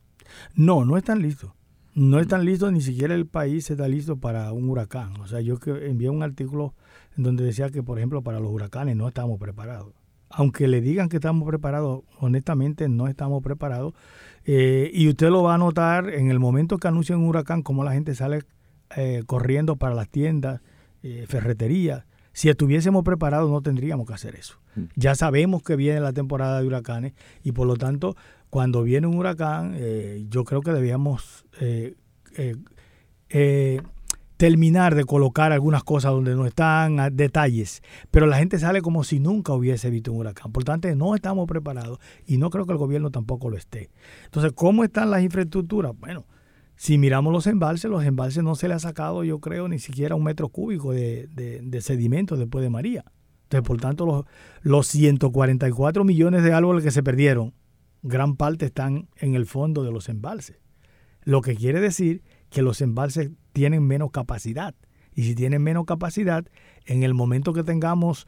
No, 0.55 0.85
no 0.85 0.97
están 0.97 1.21
listos. 1.21 1.51
No 1.93 2.19
están 2.19 2.45
listos, 2.45 2.73
ni 2.73 2.81
siquiera 2.81 3.13
el 3.13 3.27
país 3.27 3.69
está 3.69 3.87
listo 3.87 4.17
para 4.17 4.51
un 4.53 4.71
huracán. 4.71 5.15
O 5.21 5.27
sea, 5.27 5.39
yo 5.39 5.59
envié 5.83 6.09
un 6.09 6.23
artículo 6.23 6.73
en 7.15 7.23
donde 7.23 7.43
decía 7.43 7.69
que, 7.69 7.83
por 7.83 7.99
ejemplo, 7.99 8.23
para 8.23 8.39
los 8.39 8.51
huracanes 8.51 8.95
no 8.95 9.07
estamos 9.07 9.39
preparados. 9.39 9.93
Aunque 10.31 10.67
le 10.67 10.81
digan 10.81 11.09
que 11.09 11.17
estamos 11.17 11.47
preparados, 11.47 12.01
honestamente 12.19 12.89
no 12.89 13.07
estamos 13.07 13.43
preparados. 13.43 13.93
Eh, 14.45 14.89
y 14.91 15.07
usted 15.09 15.29
lo 15.29 15.43
va 15.43 15.53
a 15.53 15.57
notar 15.59 16.09
en 16.09 16.31
el 16.31 16.39
momento 16.39 16.79
que 16.79 16.87
anuncian 16.87 17.19
un 17.19 17.27
huracán, 17.27 17.61
como 17.61 17.83
la 17.83 17.93
gente 17.93 18.15
sale 18.15 18.41
eh, 18.95 19.23
corriendo 19.25 19.75
para 19.75 19.95
las 19.95 20.09
tiendas, 20.09 20.61
eh, 21.03 21.25
ferreterías. 21.27 22.05
Si 22.33 22.49
estuviésemos 22.49 23.03
preparados 23.03 23.49
no 23.49 23.61
tendríamos 23.61 24.07
que 24.07 24.13
hacer 24.13 24.35
eso. 24.35 24.59
Mm. 24.75 24.83
Ya 24.95 25.15
sabemos 25.15 25.63
que 25.63 25.75
viene 25.75 25.99
la 25.99 26.13
temporada 26.13 26.61
de 26.61 26.67
huracanes 26.67 27.13
y 27.43 27.51
por 27.51 27.67
lo 27.67 27.75
tanto 27.75 28.15
cuando 28.49 28.83
viene 28.83 29.07
un 29.07 29.17
huracán, 29.17 29.73
eh, 29.75 30.25
yo 30.29 30.43
creo 30.45 30.61
que 30.61 30.71
debíamos 30.71 31.45
eh, 31.59 31.95
terminar 34.37 34.95
de 34.95 35.03
colocar 35.03 35.51
algunas 35.51 35.83
cosas 35.83 36.11
donde 36.11 36.35
no 36.35 36.45
están, 36.45 37.15
detalles. 37.15 37.81
Pero 38.11 38.27
la 38.27 38.37
gente 38.37 38.59
sale 38.59 38.81
como 38.81 39.03
si 39.03 39.19
nunca 39.19 39.53
hubiese 39.53 39.89
visto 39.89 40.11
un 40.13 40.19
huracán. 40.19 40.51
Por 40.51 40.63
tanto, 40.63 40.93
no 40.95 41.15
estamos 41.15 41.47
preparados 41.47 41.99
y 42.25 42.37
no 42.37 42.49
creo 42.49 42.65
que 42.65 42.71
el 42.71 42.77
gobierno 42.77 43.09
tampoco 43.09 43.49
lo 43.49 43.57
esté. 43.57 43.89
Entonces, 44.25 44.53
¿cómo 44.53 44.83
están 44.83 45.09
las 45.09 45.23
infraestructuras? 45.23 45.93
Bueno, 45.99 46.25
si 46.77 46.99
miramos 46.99 47.33
los 47.33 47.47
embalses, 47.47 47.89
los 47.89 48.05
embalses 48.05 48.43
no 48.43 48.53
se 48.53 48.67
le 48.67 48.75
ha 48.75 48.79
sacado, 48.79 49.23
yo 49.23 49.39
creo, 49.39 49.67
ni 49.67 49.79
siquiera 49.79 50.13
un 50.13 50.23
metro 50.23 50.49
cúbico 50.49 50.93
de, 50.93 51.27
de, 51.27 51.81
sedimento 51.81 52.37
después 52.37 52.61
de 52.61 52.69
María. 52.69 53.03
Entonces, 53.43 53.67
por 53.67 53.81
tanto, 53.81 54.05
los, 54.05 54.25
los 54.61 54.87
144 54.87 56.03
millones 56.03 56.43
de 56.43 56.53
árboles 56.53 56.83
que 56.83 56.91
se 56.91 57.01
perdieron 57.01 57.55
gran 58.03 58.35
parte 58.35 58.67
están 58.67 59.09
en 59.17 59.33
el 59.33 59.47
fondo 59.47 59.83
de 59.83 59.91
los 59.91 60.07
embalses. 60.07 60.57
Lo 61.23 61.41
que 61.41 61.55
quiere 61.55 61.81
decir 61.81 62.21
que 62.51 62.61
los 62.61 62.79
embalses 62.81 63.31
tienen 63.53 63.83
menos 63.83 64.11
capacidad. 64.11 64.75
Y 65.15 65.23
si 65.23 65.33
tienen 65.33 65.63
menos 65.63 65.85
capacidad, 65.85 66.45
en 66.85 67.01
el 67.01 67.15
momento 67.15 67.53
que 67.53 67.63
tengamos 67.63 68.27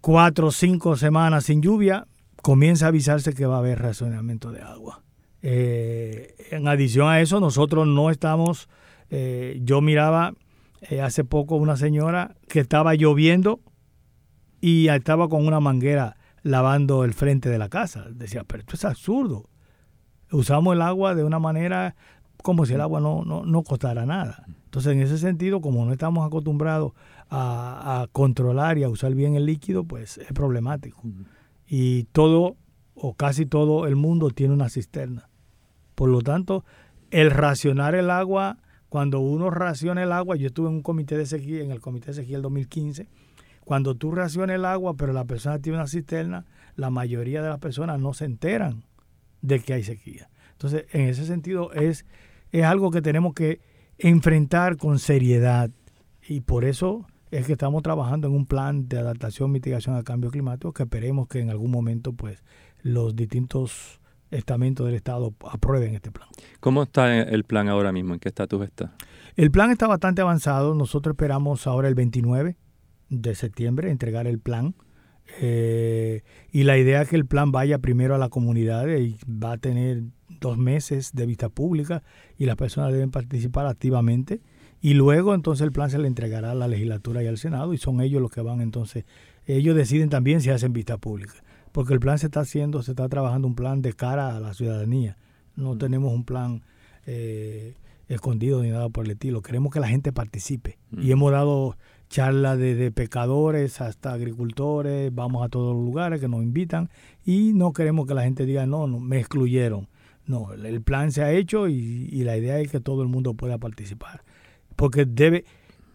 cuatro 0.00 0.48
o 0.48 0.50
cinco 0.50 0.96
semanas 0.96 1.44
sin 1.44 1.62
lluvia, 1.62 2.08
comienza 2.42 2.86
a 2.86 2.88
avisarse 2.88 3.32
que 3.32 3.46
va 3.46 3.56
a 3.56 3.60
haber 3.60 3.78
racionamiento 3.78 4.50
de 4.50 4.60
agua. 4.60 5.04
Eh, 5.42 6.34
en 6.50 6.66
adición 6.68 7.08
a 7.08 7.20
eso, 7.20 7.40
nosotros 7.40 7.86
no 7.86 8.10
estamos, 8.10 8.68
eh, 9.10 9.60
yo 9.62 9.80
miraba 9.80 10.34
eh, 10.82 11.00
hace 11.00 11.24
poco 11.24 11.56
una 11.56 11.76
señora 11.76 12.36
que 12.48 12.60
estaba 12.60 12.94
lloviendo 12.94 13.60
y 14.60 14.88
estaba 14.88 15.28
con 15.28 15.46
una 15.46 15.60
manguera 15.60 16.16
lavando 16.42 17.04
el 17.04 17.14
frente 17.14 17.48
de 17.48 17.58
la 17.58 17.68
casa. 17.68 18.06
Decía, 18.10 18.44
pero 18.44 18.60
esto 18.60 18.74
es 18.74 18.84
absurdo. 18.84 19.48
Usamos 20.30 20.74
el 20.74 20.82
agua 20.82 21.14
de 21.14 21.24
una 21.24 21.38
manera 21.38 21.94
como 22.42 22.66
si 22.66 22.74
el 22.74 22.80
agua 22.80 23.00
no, 23.00 23.24
no, 23.24 23.62
costara 23.62 24.06
nada. 24.06 24.44
Entonces, 24.64 24.92
en 24.92 25.02
ese 25.02 25.18
sentido, 25.18 25.60
como 25.60 25.84
no 25.84 25.92
estamos 25.92 26.26
acostumbrados 26.26 26.92
a, 27.30 28.06
controlar 28.12 28.78
y 28.78 28.84
a 28.84 28.88
usar 28.88 29.14
bien 29.14 29.34
el 29.34 29.46
líquido, 29.46 29.84
pues 29.84 30.18
es 30.18 30.32
problemático. 30.32 31.02
Y 31.66 32.04
todo, 32.04 32.56
o 33.00 33.14
casi 33.14 33.46
todo 33.46 33.86
el 33.86 33.96
mundo 33.96 34.30
tiene 34.30 34.54
una 34.54 34.68
cisterna. 34.68 35.28
Por 35.94 36.10
lo 36.10 36.20
tanto, 36.20 36.64
el 37.10 37.30
racionar 37.30 37.94
el 37.94 38.10
agua, 38.10 38.58
cuando 38.88 39.20
uno 39.20 39.50
raciona 39.50 40.02
el 40.02 40.12
agua, 40.12 40.36
yo 40.36 40.48
estuve 40.48 40.68
en 40.68 40.76
un 40.76 40.82
comité 40.82 41.16
de 41.16 41.26
sequía, 41.26 41.62
en 41.62 41.70
el 41.70 41.80
comité 41.80 42.08
de 42.08 42.14
sequía 42.14 42.36
del 42.36 42.42
2015, 42.42 43.08
cuando 43.64 43.94
tú 43.94 44.10
racionas 44.10 44.56
el 44.56 44.64
agua, 44.64 44.94
pero 44.96 45.12
la 45.12 45.24
persona 45.24 45.58
tiene 45.58 45.78
una 45.78 45.86
cisterna, 45.86 46.46
la 46.74 46.90
mayoría 46.90 47.42
de 47.42 47.50
las 47.50 47.58
personas 47.58 48.00
no 48.00 48.14
se 48.14 48.24
enteran 48.24 48.84
de 49.42 49.60
que 49.60 49.74
hay 49.74 49.84
sequía. 49.84 50.30
Entonces, 50.52 50.86
en 50.92 51.02
ese 51.02 51.24
sentido, 51.24 51.72
es, 51.72 52.04
es 52.50 52.64
algo 52.64 52.90
que 52.90 53.02
tenemos 53.02 53.34
que 53.34 53.60
enfrentar 53.98 54.76
con 54.76 54.98
seriedad 54.98 55.70
y 56.26 56.40
por 56.40 56.64
eso 56.64 57.06
es 57.30 57.46
que 57.46 57.52
estamos 57.52 57.82
trabajando 57.82 58.28
en 58.28 58.34
un 58.34 58.46
plan 58.46 58.88
de 58.88 58.98
adaptación, 58.98 59.52
mitigación 59.52 59.94
al 59.94 60.04
cambio 60.04 60.30
climático 60.30 60.72
que 60.72 60.84
esperemos 60.84 61.28
que 61.28 61.40
en 61.40 61.50
algún 61.50 61.70
momento 61.70 62.12
pues 62.12 62.42
los 62.82 63.16
distintos 63.16 64.00
estamentos 64.30 64.86
del 64.86 64.94
Estado 64.94 65.34
aprueben 65.50 65.94
este 65.94 66.10
plan. 66.10 66.28
¿Cómo 66.60 66.82
está 66.82 67.20
el 67.20 67.44
plan 67.44 67.68
ahora 67.68 67.92
mismo? 67.92 68.14
¿En 68.14 68.20
qué 68.20 68.28
estatus 68.28 68.62
está? 68.64 68.94
El 69.36 69.50
plan 69.50 69.70
está 69.70 69.86
bastante 69.86 70.22
avanzado. 70.22 70.74
Nosotros 70.74 71.14
esperamos 71.14 71.66
ahora 71.66 71.88
el 71.88 71.94
29 71.94 72.56
de 73.08 73.34
septiembre 73.34 73.90
entregar 73.90 74.26
el 74.26 74.38
plan. 74.38 74.74
Eh, 75.40 76.22
y 76.52 76.64
la 76.64 76.78
idea 76.78 77.02
es 77.02 77.08
que 77.08 77.16
el 77.16 77.26
plan 77.26 77.52
vaya 77.52 77.78
primero 77.78 78.14
a 78.14 78.18
la 78.18 78.28
comunidad 78.28 78.88
y 78.88 79.16
va 79.28 79.52
a 79.52 79.58
tener 79.58 80.02
dos 80.40 80.56
meses 80.56 81.12
de 81.12 81.26
vista 81.26 81.48
pública 81.48 82.02
y 82.38 82.46
las 82.46 82.56
personas 82.56 82.92
deben 82.92 83.10
participar 83.10 83.66
activamente. 83.66 84.40
Y 84.80 84.94
luego 84.94 85.34
entonces 85.34 85.64
el 85.64 85.72
plan 85.72 85.90
se 85.90 85.98
le 85.98 86.06
entregará 86.06 86.52
a 86.52 86.54
la 86.54 86.68
legislatura 86.68 87.22
y 87.22 87.26
al 87.26 87.36
Senado 87.36 87.74
y 87.74 87.78
son 87.78 88.00
ellos 88.00 88.22
los 88.22 88.30
que 88.30 88.40
van 88.40 88.60
entonces, 88.60 89.04
ellos 89.44 89.74
deciden 89.74 90.08
también 90.08 90.40
si 90.40 90.50
hacen 90.50 90.72
vista 90.72 90.98
pública, 90.98 91.32
porque 91.72 91.94
el 91.94 92.00
plan 92.00 92.18
se 92.18 92.26
está 92.26 92.40
haciendo, 92.40 92.82
se 92.82 92.92
está 92.92 93.08
trabajando 93.08 93.48
un 93.48 93.54
plan 93.54 93.82
de 93.82 93.92
cara 93.92 94.36
a 94.36 94.40
la 94.40 94.54
ciudadanía. 94.54 95.16
No 95.56 95.74
mm. 95.74 95.78
tenemos 95.78 96.12
un 96.12 96.24
plan 96.24 96.62
eh, 97.06 97.74
escondido 98.08 98.62
ni 98.62 98.70
nada 98.70 98.88
por 98.88 99.04
el 99.04 99.12
estilo, 99.12 99.42
queremos 99.42 99.72
que 99.72 99.80
la 99.80 99.88
gente 99.88 100.12
participe. 100.12 100.78
Y 100.96 101.10
hemos 101.10 101.32
dado 101.32 101.76
charla 102.08 102.56
de, 102.56 102.90
pecadores 102.90 103.80
hasta 103.80 104.12
agricultores, 104.12 105.14
vamos 105.14 105.44
a 105.44 105.48
todos 105.48 105.74
los 105.74 105.84
lugares 105.84 106.20
que 106.20 106.28
nos 106.28 106.42
invitan 106.42 106.88
y 107.24 107.52
no 107.52 107.72
queremos 107.72 108.06
que 108.06 108.14
la 108.14 108.22
gente 108.22 108.46
diga, 108.46 108.66
no, 108.66 108.86
no 108.86 108.98
me 108.98 109.18
excluyeron. 109.18 109.88
No, 110.26 110.52
el 110.52 110.82
plan 110.82 111.10
se 111.10 111.22
ha 111.22 111.32
hecho 111.32 111.68
y, 111.68 112.22
la 112.22 112.36
idea 112.36 112.58
es 112.60 112.70
que 112.70 112.80
todo 112.80 113.02
el 113.02 113.08
mundo 113.08 113.34
pueda 113.34 113.56
participar. 113.56 114.24
Porque 114.76 115.06
debe, 115.06 115.44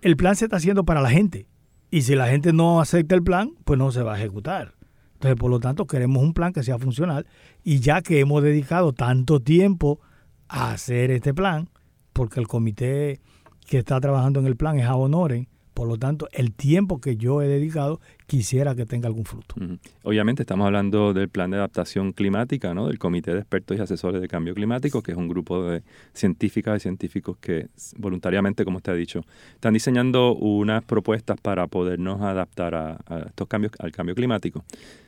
el 0.01 0.17
plan 0.17 0.35
se 0.35 0.45
está 0.45 0.57
haciendo 0.57 0.83
para 0.85 1.01
la 1.01 1.11
gente. 1.11 1.45
Y 1.91 2.01
si 2.01 2.15
la 2.15 2.27
gente 2.27 2.51
no 2.53 2.81
acepta 2.81 3.13
el 3.13 3.21
plan, 3.21 3.51
pues 3.63 3.77
no 3.77 3.91
se 3.91 4.01
va 4.01 4.15
a 4.15 4.17
ejecutar. 4.17 4.73
Entonces, 5.23 5.39
por 5.39 5.51
lo 5.51 5.61
tanto, 5.61 5.87
queremos 5.87 6.21
un 6.21 6.33
plan 6.33 6.51
que 6.51 6.63
sea 6.63 6.77
funcional. 6.77 7.25
Y 7.63 7.79
ya 7.79 8.01
que 8.01 8.19
hemos 8.19 8.43
dedicado 8.43 8.91
tanto 8.91 9.39
tiempo 9.39 10.01
a 10.49 10.71
hacer 10.71 11.11
este 11.11 11.33
plan, 11.33 11.69
porque 12.11 12.41
el 12.41 12.47
comité 12.49 13.21
que 13.65 13.77
está 13.77 14.01
trabajando 14.01 14.41
en 14.41 14.47
el 14.47 14.57
plan 14.57 14.77
es 14.77 14.85
a 14.85 14.97
Honoren, 14.97 15.47
por 15.73 15.87
lo 15.87 15.97
tanto, 15.97 16.27
el 16.33 16.51
tiempo 16.51 16.99
que 16.99 17.15
yo 17.15 17.41
he 17.41 17.47
dedicado 17.47 18.01
quisiera 18.27 18.75
que 18.75 18.85
tenga 18.85 19.07
algún 19.07 19.25
fruto. 19.25 19.55
Obviamente 20.03 20.43
estamos 20.43 20.65
hablando 20.65 21.13
del 21.13 21.29
plan 21.29 21.51
de 21.51 21.57
adaptación 21.57 22.13
climática, 22.13 22.73
¿no? 22.73 22.87
del 22.87 22.99
Comité 22.99 23.33
de 23.33 23.39
Expertos 23.39 23.77
y 23.77 23.81
Asesores 23.81 24.21
de 24.21 24.27
Cambio 24.27 24.53
Climático, 24.53 25.01
que 25.01 25.11
es 25.11 25.17
un 25.17 25.27
grupo 25.27 25.63
de 25.63 25.83
científicas 26.13 26.77
y 26.77 26.79
científicos 26.81 27.37
que 27.37 27.67
voluntariamente, 27.97 28.65
como 28.65 28.77
usted 28.77 28.93
ha 28.93 28.95
dicho, 28.95 29.21
están 29.55 29.73
diseñando 29.73 30.35
unas 30.35 30.83
propuestas 30.83 31.39
para 31.41 31.67
podernos 31.67 32.21
adaptar 32.21 32.75
a, 32.75 32.99
a 33.05 33.19
estos 33.27 33.47
cambios, 33.47 33.73
al 33.79 33.91
cambio 33.91 34.15
climático 34.15 34.63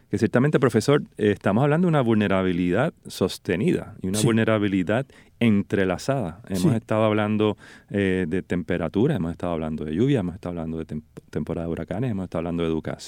que 0.10 0.17
ciertamente, 0.17 0.60
profesor, 0.60 1.03
eh, 1.17 1.31
estamos 1.31 1.63
hablando 1.63 1.88
de 1.88 1.89
una 1.89 2.01
vulnerabilidad 2.01 2.93
sostenida 3.07 3.95
y 4.01 4.07
una 4.07 4.22
vulnerabilidad 4.22 5.05
entrelazada. 5.39 6.41
Hemos 6.48 6.75
estado 6.75 7.03
hablando 7.03 7.57
eh, 7.89 8.25
de 8.27 8.41
temperatura, 8.41 9.15
hemos 9.15 9.31
estado 9.31 9.53
hablando 9.53 9.84
de 9.84 9.95
lluvia, 9.95 10.19
hemos 10.19 10.36
estado 10.36 10.51
hablando 10.51 10.77
de 10.77 11.01
temporada 11.29 11.67
de 11.67 11.72
huracanes, 11.72 12.12
hemos 12.12 12.25
estado 12.25 12.39
hablando 12.39 12.63
de 12.63 12.69
educación, 12.69 13.04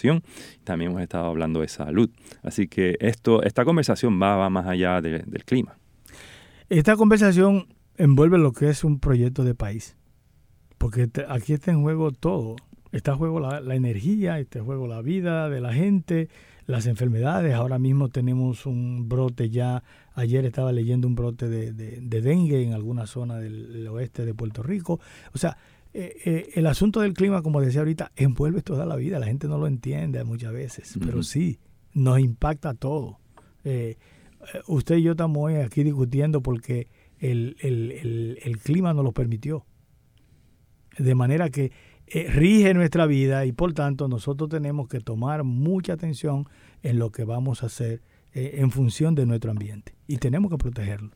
también 0.64 0.92
hemos 0.92 1.02
estado 1.02 1.26
hablando 1.26 1.62
de 1.62 1.68
salud. 1.68 2.10
Así 2.44 2.68
que 2.68 2.98
esto, 3.00 3.44
esta 3.44 3.66
conversación 3.66 4.22
va, 4.22 4.50
más 4.50 4.68
allá 4.68 5.02
del 5.02 5.44
clima. 5.46 5.78
Esta 6.70 6.96
conversación 6.96 7.68
envuelve 7.98 8.38
lo 8.38 8.52
que 8.52 8.70
es 8.70 8.84
un 8.84 9.00
proyecto 9.00 9.44
de 9.44 9.56
país, 9.56 9.96
porque 10.78 11.10
aquí 11.30 11.54
está 11.54 11.72
en 11.72 11.82
juego 11.82 12.12
todo. 12.12 12.56
Está 12.92 13.12
en 13.12 13.18
juego 13.18 13.40
la, 13.40 13.76
energía, 13.76 14.40
está 14.40 14.60
en 14.60 14.66
juego 14.66 14.88
la 14.88 15.02
vida 15.02 15.50
de 15.50 15.60
la 15.60 15.74
gente, 15.74 16.30
las 16.66 16.88
enfermedades. 16.88 17.54
Ahora 17.54 17.80
mismo 17.80 18.10
tenemos 18.10 18.66
un 18.66 19.10
brote 19.10 19.50
ya, 19.50 19.84
ayer 20.14 20.46
estaba 20.46 20.72
leyendo 20.72 21.08
un 21.08 21.16
brote 21.16 21.50
de, 21.50 21.74
de, 21.74 22.22
dengue 22.22 22.64
en 22.64 22.74
alguna 22.74 23.06
zona 23.06 23.38
del, 23.38 23.88
oeste 23.88 24.26
de 24.26 24.34
Puerto 24.34 24.64
Rico. 24.64 25.00
O 25.34 25.38
sea, 25.38 25.58
eh, 25.94 26.16
eh, 26.26 26.50
el 26.56 26.68
asunto 26.68 27.02
del 27.02 27.14
clima, 27.14 27.42
como 27.42 27.62
decía 27.62 27.82
ahorita, 27.82 28.12
envuelve 28.16 28.62
toda 28.62 28.86
la 28.86 28.96
vida. 28.96 29.20
La 29.20 29.28
gente 29.28 29.48
no 29.48 29.58
lo 29.58 29.68
entiende 29.68 30.24
muchas 30.24 30.54
veces, 30.54 30.98
pero 31.00 31.24
sí, 31.24 31.60
nos 31.94 32.20
impacta 32.20 32.74
todo. 32.74 33.20
Eh, 33.64 33.98
usted 34.68 34.98
y 34.98 35.04
yo 35.04 35.12
estamos 35.12 35.52
aquí 35.54 35.84
discutiendo 35.84 36.42
porque 36.42 36.88
el, 37.20 37.58
el, 37.60 38.38
el, 38.42 38.58
clima 38.60 38.94
nos 38.94 39.04
lo 39.04 39.12
permitió. 39.12 39.66
De 40.98 41.16
manera 41.16 41.50
que 41.50 41.72
eh, 42.08 42.28
rige 42.30 42.74
nuestra 42.74 43.06
vida 43.06 43.46
y 43.46 43.52
por 43.52 43.74
tanto 43.74 44.08
nosotros 44.08 44.50
tenemos 44.50 44.88
que 44.88 45.00
tomar 45.00 45.44
mucha 45.44 45.94
atención 45.94 46.48
en 46.82 47.00
lo 47.00 47.12
que 47.12 47.26
vamos 47.26 47.64
a 47.64 47.66
hacer 47.66 48.02
eh, 48.34 48.56
en 48.60 48.72
función 48.72 49.14
de 49.14 49.26
nuestro 49.26 49.52
ambiente 49.52 49.94
y 50.08 50.18
tenemos 50.18 50.50
que 50.50 50.58
protegerlo. 50.58 51.12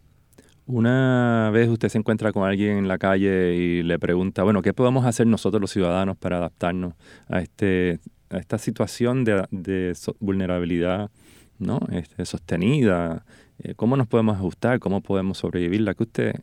Una 0.71 1.49
vez 1.51 1.67
usted 1.67 1.89
se 1.89 1.97
encuentra 1.97 2.31
con 2.31 2.47
alguien 2.47 2.77
en 2.77 2.87
la 2.87 2.97
calle 2.97 3.55
y 3.55 3.83
le 3.83 3.99
pregunta, 3.99 4.43
bueno, 4.43 4.61
¿qué 4.61 4.73
podemos 4.73 5.05
hacer 5.05 5.27
nosotros 5.27 5.59
los 5.59 5.69
ciudadanos 5.69 6.15
para 6.15 6.37
adaptarnos 6.37 6.93
a, 7.27 7.41
este, 7.41 7.99
a 8.29 8.37
esta 8.37 8.57
situación 8.57 9.25
de, 9.25 9.93
vulnerabilidad 10.21 11.11
¿no? 11.59 11.81
Este, 11.91 12.23
sostenida? 12.23 13.25
Eh, 13.59 13.73
¿Cómo 13.75 13.97
nos 13.97 14.07
podemos 14.07 14.37
ajustar? 14.37 14.79
¿Cómo 14.79 15.01
podemos 15.01 15.39
sobrevivirla? 15.39 15.93
¿Qué 15.93 16.03
usted, 16.03 16.35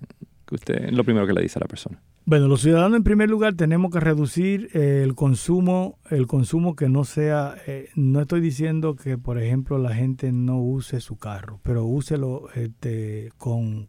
que 0.45 0.55
usted 0.57 0.75
es 0.85 0.93
lo 0.93 1.05
primero 1.05 1.27
que 1.27 1.33
le 1.33 1.41
dice 1.41 1.59
a 1.59 1.61
la 1.61 1.69
persona? 1.69 1.99
Bueno, 2.27 2.49
los 2.49 2.61
ciudadanos 2.61 2.99
en 2.99 3.05
primer 3.05 3.31
lugar 3.31 3.55
tenemos 3.55 3.91
que 3.91 4.01
reducir 4.01 4.69
eh, 4.75 5.01
el 5.05 5.15
consumo, 5.15 6.01
el 6.11 6.27
consumo 6.27 6.77
que 6.77 6.91
no 6.91 7.05
sea, 7.05 7.55
eh, 7.67 7.89
no 7.95 8.21
estoy 8.21 8.43
diciendo 8.43 8.95
que 8.95 9.17
por 9.17 9.41
ejemplo 9.41 9.79
la 9.79 9.95
gente 9.95 10.33
no 10.33 10.61
use 10.61 11.01
su 11.01 11.17
carro, 11.17 11.61
pero 11.63 11.87
úselo 11.87 12.51
este, 12.55 13.31
con 13.39 13.89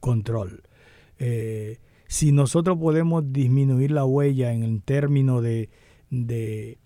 control. 0.00 0.62
Eh, 1.18 1.78
si 2.08 2.32
nosotros 2.32 2.78
podemos 2.78 3.32
disminuir 3.32 3.90
la 3.90 4.04
huella 4.04 4.52
en 4.52 4.80
términos 4.80 5.42
de, 5.42 5.70
de, 6.10 6.78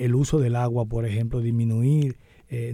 el 0.00 0.14
uso 0.14 0.38
del 0.38 0.56
agua, 0.56 0.86
por 0.86 1.06
ejemplo, 1.06 1.40
disminuir, 1.40 2.16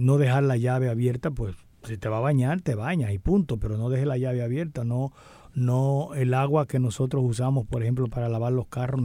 no 0.01 0.17
dejar 0.17 0.43
la 0.43 0.57
llave 0.57 0.89
abierta, 0.89 1.29
pues 1.29 1.55
si 1.83 1.97
te 1.97 2.09
va 2.09 2.17
a 2.17 2.21
bañar, 2.21 2.61
te 2.61 2.73
baña 2.73 3.13
y 3.13 3.19
punto, 3.19 3.57
pero 3.57 3.77
no 3.77 3.89
deje 3.89 4.07
la 4.07 4.17
llave 4.17 4.41
abierta, 4.41 4.83
no 4.83 5.11
no 5.57 6.13
el 6.13 6.35
agua 6.35 6.67
que 6.67 6.77
nosotros 6.77 7.23
usamos, 7.25 7.65
por 7.65 7.81
ejemplo, 7.81 8.05
para 8.07 8.29
lavar 8.29 8.53
los 8.53 8.67
carros, 8.67 9.01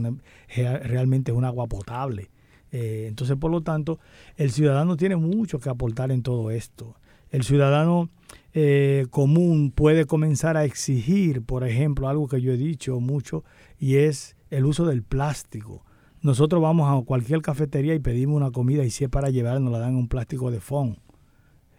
realmente 0.55 1.31
es 1.31 1.37
un 1.37 1.45
agua 1.45 1.65
potable. 1.65 2.29
Eh, 2.71 3.05
entonces, 3.07 3.37
por 3.37 3.49
lo 3.49 3.61
tanto, 3.61 3.99
el 4.35 4.51
ciudadano 4.51 4.95
tiene 4.95 5.15
mucho 5.15 5.59
que 5.59 5.69
aportar 5.69 6.11
en 6.11 6.21
todo 6.21 6.51
esto. 6.51 6.95
El 7.33 7.43
ciudadano 7.43 8.11
eh, 8.53 9.07
común 9.09 9.71
puede 9.71 10.05
comenzar 10.05 10.55
a 10.55 10.65
exigir, 10.65 11.41
por 11.41 11.67
ejemplo, 11.67 12.07
algo 12.07 12.27
que 12.27 12.39
yo 12.39 12.53
he 12.53 12.57
dicho 12.57 12.99
mucho, 12.99 13.43
y 13.79 13.95
es 13.95 14.37
el 14.51 14.65
uso 14.65 14.85
del 14.85 15.01
plástico. 15.01 15.83
Nosotros 16.21 16.61
vamos 16.61 16.87
a 16.87 17.03
cualquier 17.03 17.41
cafetería 17.41 17.95
y 17.95 17.99
pedimos 17.99 18.37
una 18.37 18.51
comida 18.51 18.85
y 18.85 18.91
si 18.91 19.03
es 19.03 19.09
para 19.09 19.31
llevar 19.31 19.59
nos 19.59 19.73
la 19.73 19.79
dan 19.79 19.95
un 19.95 20.07
plástico 20.07 20.51
de 20.51 20.59
foam. 20.59 20.97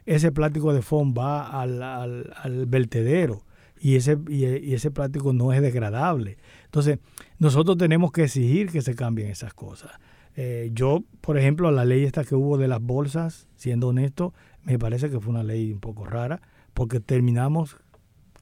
Ese 0.06 0.32
plástico 0.32 0.74
de 0.74 0.82
foam 0.82 1.14
va 1.16 1.46
al, 1.62 1.80
al 1.80 2.66
vertedero 2.66 3.44
y 3.80 3.94
ese, 3.94 4.18
y, 4.28 4.74
ese 4.74 4.90
plástico 4.90 5.32
no 5.32 5.52
es 5.52 5.62
degradable. 5.62 6.36
Entonces, 6.64 6.98
nosotros 7.38 7.78
tenemos 7.78 8.10
que 8.10 8.24
exigir 8.24 8.72
que 8.72 8.82
se 8.82 8.96
cambien 8.96 9.30
esas 9.30 9.54
cosas. 9.54 9.92
Eh, 10.36 10.70
yo, 10.72 11.04
por 11.20 11.38
ejemplo, 11.38 11.70
la 11.70 11.84
ley 11.84 12.04
esta 12.04 12.24
que 12.24 12.34
hubo 12.34 12.58
de 12.58 12.66
las 12.66 12.80
bolsas, 12.80 13.46
siendo 13.54 13.88
honesto, 13.88 14.34
me 14.64 14.78
parece 14.78 15.10
que 15.10 15.20
fue 15.20 15.30
una 15.30 15.42
ley 15.42 15.72
un 15.72 15.80
poco 15.80 16.04
rara, 16.04 16.40
porque 16.72 17.00
terminamos 17.00 17.76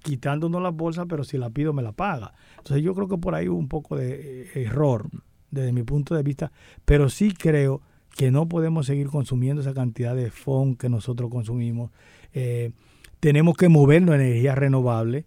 quitándonos 0.02 0.62
las 0.62 0.74
bolsas, 0.74 1.06
pero 1.08 1.24
si 1.24 1.38
la 1.38 1.50
pido 1.50 1.72
me 1.72 1.82
la 1.82 1.92
paga. 1.92 2.32
Entonces 2.58 2.82
yo 2.82 2.94
creo 2.94 3.08
que 3.08 3.18
por 3.18 3.34
ahí 3.34 3.48
hubo 3.48 3.58
un 3.58 3.68
poco 3.68 3.96
de 3.96 4.42
eh, 4.42 4.62
error 4.62 5.08
desde 5.50 5.72
mi 5.72 5.82
punto 5.82 6.14
de 6.14 6.22
vista, 6.22 6.50
pero 6.84 7.08
sí 7.08 7.32
creo 7.32 7.82
que 8.16 8.30
no 8.30 8.48
podemos 8.48 8.86
seguir 8.86 9.08
consumiendo 9.08 9.62
esa 9.62 9.74
cantidad 9.74 10.14
de 10.14 10.30
FON 10.30 10.76
que 10.76 10.88
nosotros 10.88 11.30
consumimos. 11.30 11.90
Eh, 12.32 12.72
tenemos 13.20 13.56
que 13.56 13.68
movernos 13.68 14.14
a 14.14 14.16
energías 14.16 14.56
renovables 14.56 15.24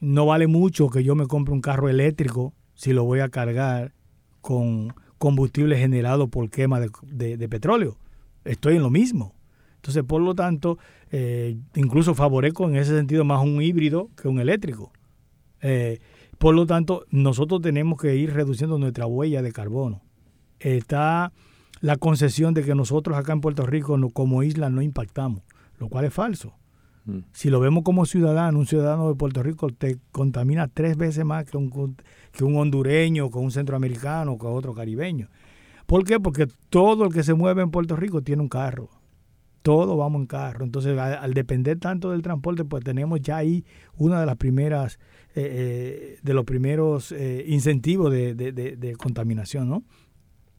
no 0.00 0.26
vale 0.26 0.46
mucho 0.46 0.88
que 0.88 1.04
yo 1.04 1.14
me 1.14 1.26
compre 1.26 1.52
un 1.52 1.60
carro 1.60 1.88
eléctrico 1.88 2.54
si 2.74 2.92
lo 2.92 3.04
voy 3.04 3.20
a 3.20 3.28
cargar 3.28 3.92
con 4.40 4.94
combustible 5.18 5.76
generado 5.76 6.28
por 6.28 6.48
quema 6.48 6.80
de, 6.80 7.48
petróleo. 7.48 7.98
Estoy 8.44 8.76
en 8.76 8.82
lo 8.82 8.88
mismo. 8.88 9.34
Entonces, 9.80 10.04
por 10.04 10.20
lo 10.20 10.34
tanto, 10.34 10.78
eh, 11.10 11.56
incluso 11.74 12.14
favorezco 12.14 12.68
en 12.68 12.76
ese 12.76 12.94
sentido 12.94 13.24
más 13.24 13.42
un 13.42 13.62
híbrido 13.62 14.10
que 14.14 14.28
un 14.28 14.38
eléctrico. 14.38 14.92
Eh, 15.62 16.00
por 16.36 16.54
lo 16.54 16.66
tanto, 16.66 17.06
nosotros 17.10 17.62
tenemos 17.62 17.98
que 17.98 18.14
ir 18.14 18.34
reduciendo 18.34 18.76
nuestra 18.76 19.06
huella 19.06 19.40
de 19.40 19.52
carbono. 19.52 20.02
Está 20.58 21.32
la 21.80 21.96
concesión 21.96 22.52
de 22.52 22.62
que 22.62 22.74
nosotros 22.74 23.16
acá 23.16 23.32
en 23.32 23.40
Puerto 23.40 23.64
Rico 23.64 23.98
como 24.12 24.42
isla 24.42 24.68
no 24.68 24.82
impactamos, 24.82 25.42
lo 25.78 25.88
cual 25.88 26.04
es 26.04 26.12
falso. 26.12 26.52
Mm. 27.06 27.20
Si 27.32 27.48
lo 27.48 27.58
vemos 27.58 27.82
como 27.82 28.04
ciudadano, 28.04 28.58
un 28.58 28.66
ciudadano 28.66 29.08
de 29.08 29.14
Puerto 29.14 29.42
Rico 29.42 29.70
te 29.70 29.96
contamina 30.12 30.68
tres 30.68 30.98
veces 30.98 31.24
más 31.24 31.46
que 31.46 31.56
un, 31.56 31.96
que 32.32 32.44
un 32.44 32.56
hondureño, 32.58 33.30
que 33.30 33.38
un 33.38 33.50
centroamericano, 33.50 34.36
que 34.36 34.46
otro 34.46 34.74
caribeño. 34.74 35.30
¿Por 35.86 36.04
qué? 36.04 36.20
Porque 36.20 36.48
todo 36.68 37.06
el 37.06 37.14
que 37.14 37.22
se 37.22 37.32
mueve 37.32 37.62
en 37.62 37.70
Puerto 37.70 37.96
Rico 37.96 38.20
tiene 38.20 38.42
un 38.42 38.50
carro. 38.50 38.90
Todo 39.62 39.96
vamos 39.96 40.20
en 40.20 40.26
carro. 40.26 40.64
Entonces, 40.64 40.98
al, 40.98 41.34
depender 41.34 41.78
tanto 41.78 42.10
del 42.10 42.22
transporte, 42.22 42.64
pues 42.64 42.82
tenemos 42.82 43.20
ya 43.20 43.36
ahí 43.36 43.64
una 43.96 44.20
de 44.20 44.26
las 44.26 44.36
primeras, 44.36 44.98
eh, 45.34 46.14
eh, 46.14 46.18
de 46.22 46.34
los 46.34 46.44
primeros 46.44 47.12
eh, 47.12 47.44
incentivos 47.46 48.10
de, 48.10 48.34
de 48.34 48.96
contaminación, 48.96 49.68
¿no? 49.68 49.82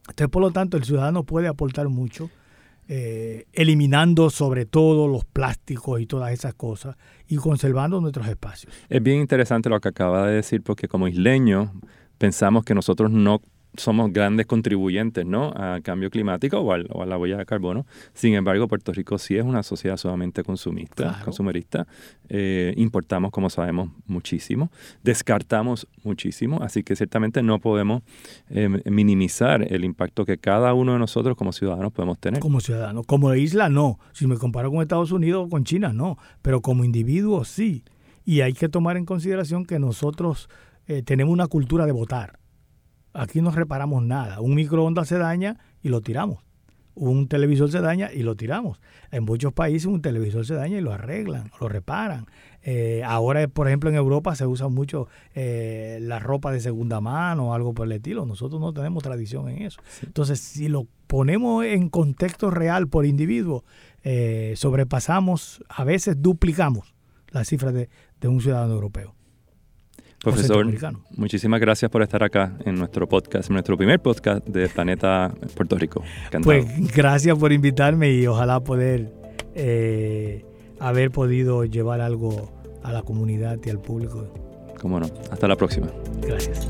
Entonces, 0.02 0.28
por 0.28 0.42
lo 0.42 0.50
tanto, 0.50 0.76
el 0.76 0.84
ciudadano 0.84 1.24
puede 1.24 1.48
aportar 1.48 1.88
mucho 1.88 2.30
eliminando 2.88 4.28
sobre 4.28 4.66
todo 4.66 5.08
los 5.08 5.24
plásticos 5.24 5.98
y 6.02 6.06
todas 6.06 6.30
esas 6.30 6.52
cosas 6.52 6.96
y 7.26 7.36
conservando 7.36 7.98
nuestros 8.02 8.28
espacios. 8.28 8.70
Es 8.90 9.02
bien 9.02 9.20
interesante 9.20 9.70
lo 9.70 9.80
que 9.80 9.88
acaba 9.88 10.26
de 10.26 10.34
decir 10.34 10.62
porque 10.62 10.88
como 10.88 11.08
isleños 11.08 11.70
pensamos 12.18 12.64
que 12.64 12.74
nosotros 12.74 13.10
no 13.10 13.40
somos 13.74 14.12
grandes 14.12 14.46
contribuyentes 14.46 15.24
¿no? 15.24 15.52
al 15.52 15.82
cambio 15.82 16.10
climático 16.10 16.58
o, 16.58 16.72
a 16.72 17.06
la 17.06 17.18
huella 17.18 17.38
de 17.38 17.46
carbono. 17.46 17.86
Sin 18.12 18.34
embargo, 18.34 18.68
Puerto 18.68 18.92
Rico 18.92 19.18
sí 19.18 19.36
es 19.36 19.44
una 19.44 19.62
sociedad 19.62 19.96
sumamente 19.96 20.42
consumista, 20.42 21.20
consumerista. 21.24 21.86
Eh, 22.28 22.74
importamos, 22.76 23.30
como 23.30 23.48
sabemos, 23.48 23.90
muchísimo. 24.06 24.70
Descartamos 25.02 25.86
muchísimo. 26.04 26.62
Así 26.62 26.82
que 26.82 26.96
ciertamente 26.96 27.42
no 27.42 27.58
podemos 27.60 28.02
eh, 28.50 28.68
minimizar 28.90 29.62
el 29.72 29.84
impacto 29.84 30.24
que 30.24 30.38
cada 30.38 30.74
uno 30.74 30.92
de 30.92 30.98
nosotros 30.98 31.36
como 31.36 31.52
ciudadanos 31.52 31.92
podemos 31.92 32.18
tener. 32.18 32.40
Como 32.40 32.60
ciudadanos. 32.60 33.06
Como 33.06 33.34
isla, 33.34 33.68
no. 33.68 33.98
Si 34.12 34.26
me 34.26 34.36
comparo 34.36 34.70
con 34.70 34.82
Estados 34.82 35.12
Unidos 35.12 35.46
o 35.46 35.48
con 35.48 35.64
China, 35.64 35.92
no. 35.92 36.18
Pero 36.42 36.60
como 36.60 36.84
individuos, 36.84 37.48
sí. 37.48 37.84
Y 38.24 38.42
hay 38.42 38.52
que 38.52 38.68
tomar 38.68 38.96
en 38.96 39.06
consideración 39.06 39.64
que 39.64 39.78
nosotros 39.78 40.48
eh, 40.86 41.02
tenemos 41.02 41.32
una 41.32 41.46
cultura 41.46 41.86
de 41.86 41.92
votar 41.92 42.41
aquí 43.12 43.40
no 43.40 43.50
reparamos 43.50 44.02
nada. 44.02 44.40
Un 44.40 44.54
microondas 44.54 45.08
se 45.08 45.18
daña 45.18 45.58
y 45.82 45.88
lo 45.88 46.00
tiramos. 46.00 46.38
Un 46.94 47.26
televisor 47.26 47.70
se 47.70 47.80
daña 47.80 48.12
y 48.12 48.22
lo 48.22 48.36
tiramos. 48.36 48.78
En 49.10 49.24
muchos 49.24 49.52
países 49.54 49.86
un 49.86 50.02
televisor 50.02 50.44
se 50.44 50.54
daña 50.54 50.76
y 50.76 50.82
lo 50.82 50.92
arreglan, 50.92 51.50
lo 51.58 51.68
reparan. 51.68 52.26
Eh, 52.62 53.02
ahora, 53.04 53.48
por 53.48 53.66
ejemplo, 53.66 53.88
en 53.88 53.96
Europa 53.96 54.34
se 54.36 54.46
usa 54.46 54.68
mucho 54.68 55.08
eh, 55.34 55.98
la 56.02 56.18
ropa 56.18 56.52
de 56.52 56.60
segunda 56.60 57.00
mano 57.00 57.48
o 57.48 57.54
algo 57.54 57.72
por 57.72 57.86
el 57.86 57.92
estilo. 57.92 58.26
Nosotros 58.26 58.60
no 58.60 58.74
tenemos 58.74 59.02
tradición 59.02 59.48
en 59.48 59.62
eso. 59.62 59.80
Entonces, 60.02 60.38
si 60.40 60.68
lo 60.68 60.86
ponemos 61.06 61.64
en 61.64 61.88
contexto 61.88 62.50
real 62.50 62.88
por 62.88 63.06
individuo, 63.06 63.64
eh, 64.04 64.52
sobrepasamos, 64.56 65.64
a 65.68 65.84
veces 65.84 66.20
duplicamos 66.20 66.94
las 67.30 67.48
cifras 67.48 67.72
de 67.72 68.28
un 68.28 68.40
ciudadano 68.42 68.74
europeo. 68.74 69.14
Profesor, 70.22 70.66
muchísimas 71.16 71.60
gracias 71.60 71.90
por 71.90 72.02
estar 72.02 72.22
acá 72.22 72.56
en 72.64 72.76
nuestro 72.76 73.08
podcast, 73.08 73.48
en 73.50 73.54
nuestro 73.54 73.76
primer 73.76 74.00
podcast 74.00 74.46
de 74.46 74.68
Planeta 74.68 75.34
Puerto 75.56 75.76
Rico. 75.76 76.02
Pues 76.42 76.64
gracias 76.94 77.36
por 77.36 77.52
invitarme 77.52 78.12
y 78.12 78.26
ojalá 78.26 78.60
poder 78.60 79.12
eh, 79.54 80.44
haber 80.78 81.10
podido 81.10 81.64
llevar 81.64 82.00
algo 82.00 82.52
a 82.82 82.92
la 82.92 83.02
comunidad 83.02 83.58
y 83.64 83.70
al 83.70 83.80
público. 83.80 84.32
Cómo 84.80 85.00
no. 85.00 85.06
Hasta 85.30 85.48
la 85.48 85.56
próxima. 85.56 85.88
Gracias. 86.20 86.68